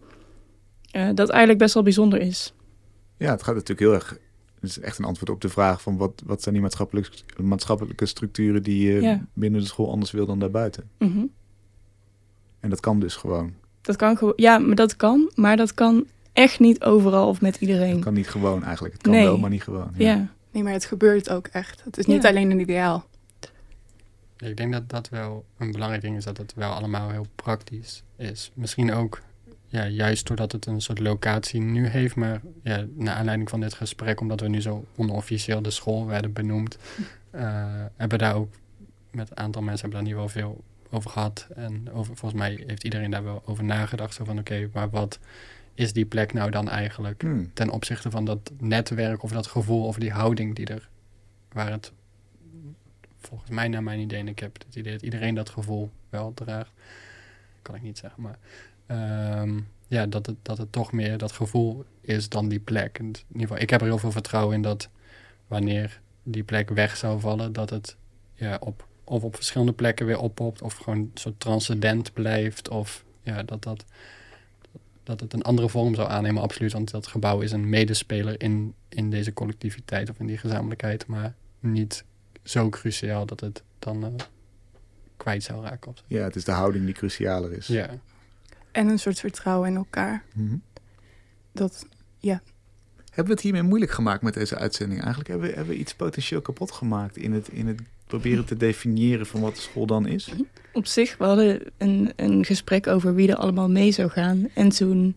[0.95, 2.53] uh, dat eigenlijk best wel bijzonder is.
[3.17, 4.17] Ja, het gaat natuurlijk heel erg
[4.59, 8.05] het is echt een antwoord op de vraag van wat, wat zijn die maatschappelijke, maatschappelijke
[8.05, 9.25] structuren die je ja.
[9.33, 10.89] binnen de school anders wil dan daarbuiten.
[10.97, 11.31] Mm -hmm.
[12.59, 13.53] En dat kan dus gewoon.
[13.81, 17.55] Dat kan gewoon, ja, maar dat kan, maar dat kan echt niet overal of met
[17.55, 17.95] iedereen.
[17.95, 18.93] Het kan niet gewoon eigenlijk.
[18.93, 19.23] Het kan nee.
[19.23, 19.91] wel, maar niet gewoon.
[19.97, 20.09] Ja.
[20.11, 20.33] ja.
[20.51, 21.83] Nee, maar het gebeurt ook echt.
[21.83, 22.29] Het is niet ja.
[22.29, 23.07] alleen een ideaal.
[24.37, 28.03] Ik denk dat dat wel een belangrijk ding is, dat het wel allemaal heel praktisch
[28.17, 28.51] is.
[28.53, 29.21] Misschien ook
[29.69, 33.73] ja, juist doordat het een soort locatie nu heeft, maar ja, naar aanleiding van dit
[33.73, 36.77] gesprek, omdat we nu zo onofficieel de school werden benoemd,
[37.35, 37.41] uh,
[37.95, 38.53] hebben daar ook
[39.11, 41.47] met een aantal mensen hebben daar niet wel veel over gehad.
[41.55, 44.13] En over, volgens mij heeft iedereen daar wel over nagedacht.
[44.13, 45.19] Zo van oké, okay, maar wat
[45.73, 47.51] is die plek nou dan eigenlijk hmm.
[47.53, 50.89] ten opzichte van dat netwerk of dat gevoel of die houding die er,
[51.51, 51.91] waar het
[53.19, 56.33] volgens mij naar mijn idee, en ik heb het idee dat iedereen dat gevoel wel
[56.33, 56.71] draagt,
[57.61, 58.37] kan ik niet zeggen, maar
[58.91, 62.99] um, ja, dat, het, dat het toch meer dat gevoel is dan die plek.
[62.99, 64.89] in ieder geval, ik heb er heel veel vertrouwen in dat
[65.47, 67.95] wanneer die plek weg zou vallen, dat het
[68.33, 73.43] ja, op, of op verschillende plekken weer oppopt, of gewoon zo transcendent blijft, of ja,
[73.43, 73.85] dat, dat,
[75.03, 76.73] dat het een andere vorm zou aannemen, absoluut.
[76.73, 81.33] Want dat gebouw is een medespeler in, in deze collectiviteit of in die gezamenlijkheid, maar
[81.59, 82.03] niet
[82.43, 84.11] zo cruciaal dat het dan uh,
[85.17, 85.95] kwijt zou raken.
[86.07, 87.67] Ja, het is de houding die crucialer is.
[87.67, 87.89] Ja.
[88.79, 90.23] En een soort vertrouwen in elkaar.
[90.35, 90.61] Mm -hmm.
[91.51, 92.41] Dat, ja.
[93.05, 94.99] Hebben we het hiermee moeilijk gemaakt met deze uitzending?
[94.99, 98.57] Eigenlijk hebben we, hebben we iets potentieel kapot gemaakt in het, in het proberen te
[98.57, 100.31] definiëren van wat de school dan is?
[100.73, 104.47] Op zich, we hadden een, een gesprek over wie er allemaal mee zou gaan.
[104.53, 105.15] En toen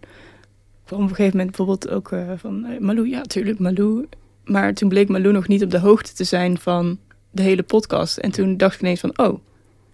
[0.85, 3.09] kwam op een gegeven moment bijvoorbeeld ook uh, van uh, Malou.
[3.09, 4.07] Ja, tuurlijk, Malou.
[4.45, 6.99] Maar toen bleek Malou nog niet op de hoogte te zijn van
[7.31, 8.17] de hele podcast.
[8.17, 9.39] En toen dacht ik ineens van, oh,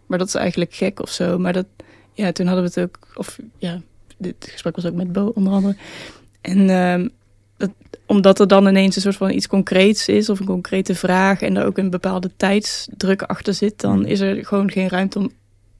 [0.07, 1.39] maar dat is eigenlijk gek of zo.
[1.39, 1.66] Maar dat,
[2.19, 3.81] ja, toen hadden we het ook, of ja,
[4.16, 5.77] dit gesprek was ook met Bo onder andere.
[6.41, 7.11] En um,
[7.57, 7.71] dat,
[8.07, 11.57] omdat er dan ineens een soort van iets concreets is of een concrete vraag en
[11.57, 15.31] er ook een bepaalde tijdsdruk achter zit, dan is er gewoon geen ruimte om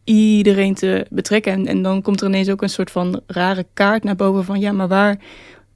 [0.05, 1.53] iedereen te betrekken.
[1.53, 4.61] En, en dan komt er ineens ook een soort van rare kaart naar boven van
[4.61, 5.19] ja, maar waar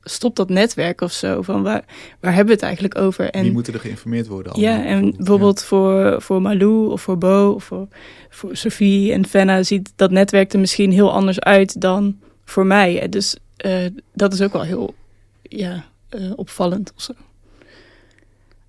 [0.02, 1.42] stopt dat netwerk of zo?
[1.42, 1.84] Van waar,
[2.20, 3.30] waar hebben we het eigenlijk over?
[3.30, 4.52] En, Die moeten er geïnformeerd worden.
[4.52, 5.66] Allemaal, ja, en bijvoorbeeld, bijvoorbeeld ja.
[5.66, 7.88] voor, voor Malou of voor Bo of voor,
[8.28, 13.08] voor Sophie en Fenna ziet dat netwerk er misschien heel anders uit dan voor mij.
[13.08, 13.36] Dus
[13.66, 14.94] uh, dat is ook wel heel
[15.42, 17.12] ja, uh, opvallend of zo.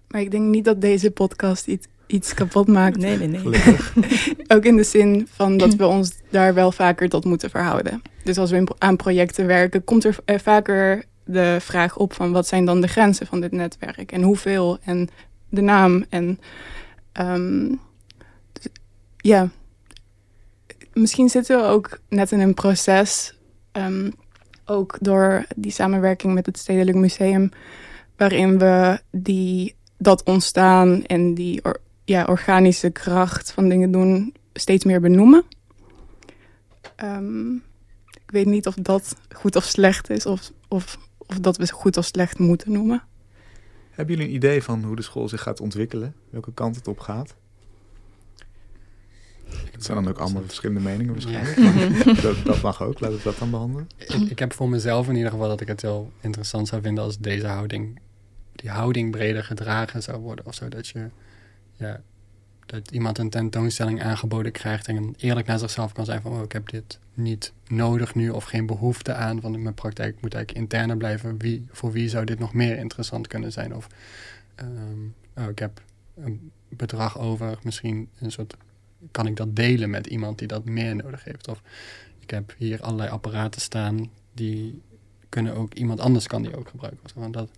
[0.08, 2.98] Maar ik denk niet dat deze podcast iets, iets kapot maakt.
[2.98, 3.78] Nee, nee, nee.
[4.56, 8.02] ook in de zin van dat we ons daar wel vaker tot moeten verhouden.
[8.24, 12.47] Dus als we aan projecten werken, komt er uh, vaker de vraag op van wat
[12.47, 15.09] zijn dan de grenzen van dit netwerk en hoeveel en
[15.49, 16.39] de naam en
[17.13, 17.80] um,
[19.17, 19.49] ja,
[20.93, 23.36] misschien zitten we ook net in een proces,
[23.71, 24.13] um,
[24.65, 27.51] ook door die samenwerking met het Stedelijk Museum,
[28.17, 31.61] waarin we die, dat ontstaan en die
[32.05, 35.43] ja, organische kracht van dingen doen steeds meer benoemen.
[37.03, 37.63] Um,
[38.13, 40.97] ik weet niet of dat goed of slecht is, of, of,
[41.34, 43.04] of dat we goed of slecht moeten noemen.
[43.92, 46.16] Hebben jullie een idee van hoe de school zich gaat ontwikkelen?
[46.30, 47.36] Welke kant het op gaat?
[49.72, 51.58] Het zijn dan ook allemaal verschillende meningen waarschijnlijk.
[51.58, 52.22] Ja.
[52.22, 53.88] dat, dat, mag ook, laten we dat dan behandelen.
[53.98, 57.04] Ik, ik, heb voor mezelf in ieder geval dat ik het heel interessant zou vinden
[57.04, 58.00] als deze houding,
[58.56, 60.46] die houding breder gedragen zou worden.
[60.46, 61.10] Of zo, dat je,
[61.76, 62.02] ja,
[62.66, 66.51] dat iemand een tentoonstelling aangeboden krijgt en eerlijk naar zichzelf kan zijn van, oh, ik
[66.51, 70.97] heb dit niet nodig nu of geen behoefte aan, want mijn praktijk moet eigenlijk interner
[70.97, 71.38] blijven.
[71.38, 73.76] Wie, voor wie zou dit nog meer interessant kunnen zijn?
[73.76, 73.88] Of
[74.61, 75.82] um, oh, ik heb
[76.16, 78.55] een bedrag over, misschien een soort
[79.11, 81.47] kan ik dat delen met iemand die dat meer nodig heeft?
[81.47, 81.61] Of
[82.20, 84.82] ik heb hier allerlei apparaten staan, die
[85.30, 87.09] kunnen ook iemand anders kan die ook gebruiken.
[87.16, 87.49] Want dat,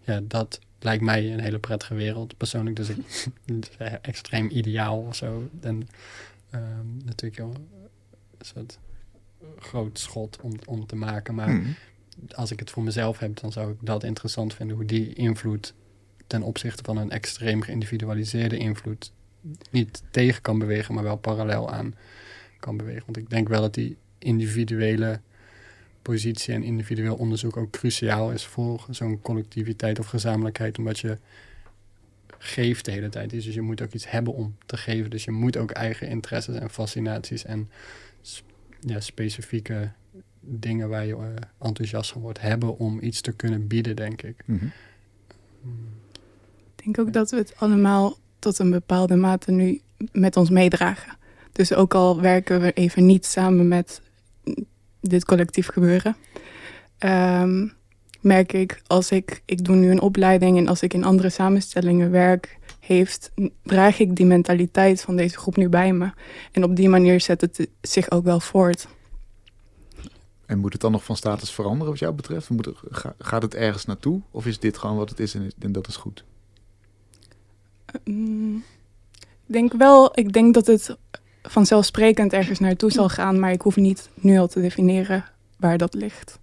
[0.00, 2.76] ja, dat lijkt mij een hele prettige wereld persoonlijk.
[2.76, 2.98] Dus ik
[4.02, 5.48] extreem ideaal of zo.
[5.60, 5.88] En
[6.50, 7.54] ehm, natuurlijk heel
[8.38, 8.78] een soort
[9.58, 11.34] groot schot om, om te maken.
[11.34, 11.70] Maar Mhm.
[12.34, 14.76] als ik het voor mezelf heb, dan zou ik dat interessant vinden.
[14.76, 15.74] Hoe die invloed
[16.26, 19.12] ten opzichte van een extreem geïndividualiseerde invloed
[19.70, 21.94] niet tegen kan bewegen, maar wel parallel aan
[22.60, 23.02] kan bewegen.
[23.04, 25.20] Want ik denk wel dat die individuele
[26.06, 31.18] positie en individueel onderzoek ook cruciaal is voor zo'n collectiviteit of gezamenlijkheid, omdat je
[32.38, 33.30] geeft de hele tijd.
[33.30, 35.10] Dus je moet ook iets hebben om te geven.
[35.10, 37.70] Dus je moet ook eigen interesses en fascinaties en
[38.80, 39.90] ja, specifieke
[40.40, 41.26] dingen waar je eh,
[41.60, 44.42] enthousiast van wordt hebben om iets te kunnen bieden, denk ik.
[44.44, 44.66] Mhm.
[46.76, 49.80] Ik denk ook dat we het allemaal tot een bepaalde mate nu
[50.12, 51.16] met ons meedragen.
[51.52, 54.00] Dus ook al werken we even niet samen met
[55.08, 56.16] dit collectief gebeuren,
[56.98, 57.66] ehm,
[58.20, 62.10] merk ik als ik, ik doe nu een opleiding en als ik in andere samenstellingen
[62.10, 63.30] werk, heeft,
[63.62, 66.10] draag ik die mentaliteit van deze groep nu bij me.
[66.52, 68.88] En op die manier zet het zich ook wel voort.
[70.46, 72.50] En moet het dan nog van status veranderen wat jou betreft?
[72.50, 74.20] Moet er, ga- gaat het ergens naartoe?
[74.30, 76.24] Of is dit gewoon wat het is en, en dat is goed?
[78.04, 78.64] Mm,
[79.20, 80.96] Ik denk wel, ik denk dat het
[81.46, 85.24] vanzelfsprekend ergens naartoe zal gaan, maar ik hoef niet nu al te definiëren
[85.56, 86.38] waar dat ligt.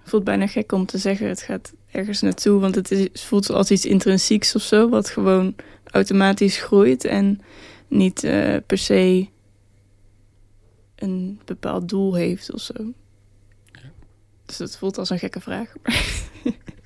[0.00, 3.20] Het voelt bijna gek om te zeggen het gaat ergens naartoe, want het, is, het
[3.20, 5.54] voelt als iets intrinsieks of zo, wat gewoon
[5.84, 7.40] automatisch groeit en
[7.88, 9.28] niet eh, per se
[10.94, 12.74] een bepaald doel heeft of zo.
[14.46, 15.72] Dus het voelt als een gekke vraag.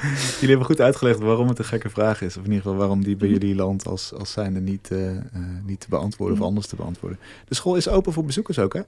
[0.00, 2.36] Jullie hebben goed uitgelegd waarom het een gekke vraag is.
[2.36, 5.22] Of in ieder geval waarom die bij jullie land als, als zijnde niet, eh, eh,
[5.64, 6.48] niet te beantwoorden of Mhm.
[6.48, 7.18] anders te beantwoorden.
[7.48, 8.80] De school is open voor bezoekers ook, hè?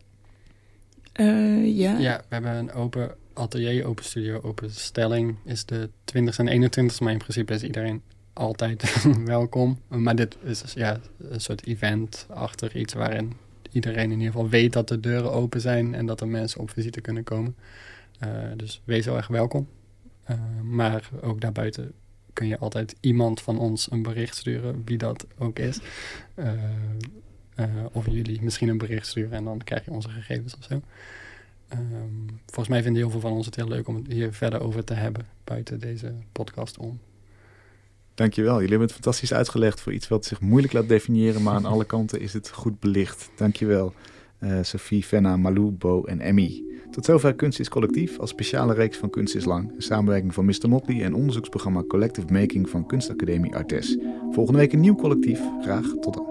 [1.13, 1.99] Eh, ja.
[1.99, 5.37] Ja, we hebben een open atelier, open studio, open stelling.
[5.45, 8.03] Is de 20 en 21 maar in principe is iedereen
[8.33, 9.79] altijd welkom.
[9.89, 10.99] Maar dit is dus, ja,
[11.31, 13.33] een soort event achter iets waarin
[13.73, 16.71] iedereen in ieder geval weet dat de deuren open zijn en dat er mensen op
[16.71, 17.57] visite kunnen komen.
[18.19, 19.69] Eh, dus wees heel erg welkom.
[20.31, 21.93] Eh, maar ook daarbuiten
[22.33, 25.81] kun je altijd iemand van ons een bericht sturen, wie dat ook is.
[26.35, 26.53] Eh,
[27.55, 30.81] eh, of jullie misschien een bericht sturen en dan krijg je onze gegevens of zo.
[31.69, 34.61] Ehm, volgens mij vinden heel veel van ons het heel leuk om het hier verder
[34.61, 37.01] over te hebben buiten deze podcast om.
[38.15, 38.55] Dankjewel.
[38.55, 41.85] Jullie hebben het fantastisch uitgelegd voor iets wat zich moeilijk laat definiëren, maar aan alle
[41.85, 43.31] kanten is het goed belicht.
[43.37, 43.95] Dankjewel.
[44.39, 46.70] eh Sophie, Fenna, Malou, Bo en Emmy.
[46.91, 49.73] Tot zover Kunst is Collectief als speciale reeks van Kunst is Lang.
[49.77, 50.69] Een samenwerking van Mr.
[50.69, 53.97] Motley en onderzoeksprogramma Collective Making van Kunstacademie Artes.
[54.31, 55.41] Volgende week een nieuw collectief.
[55.61, 56.30] Graag tot dan.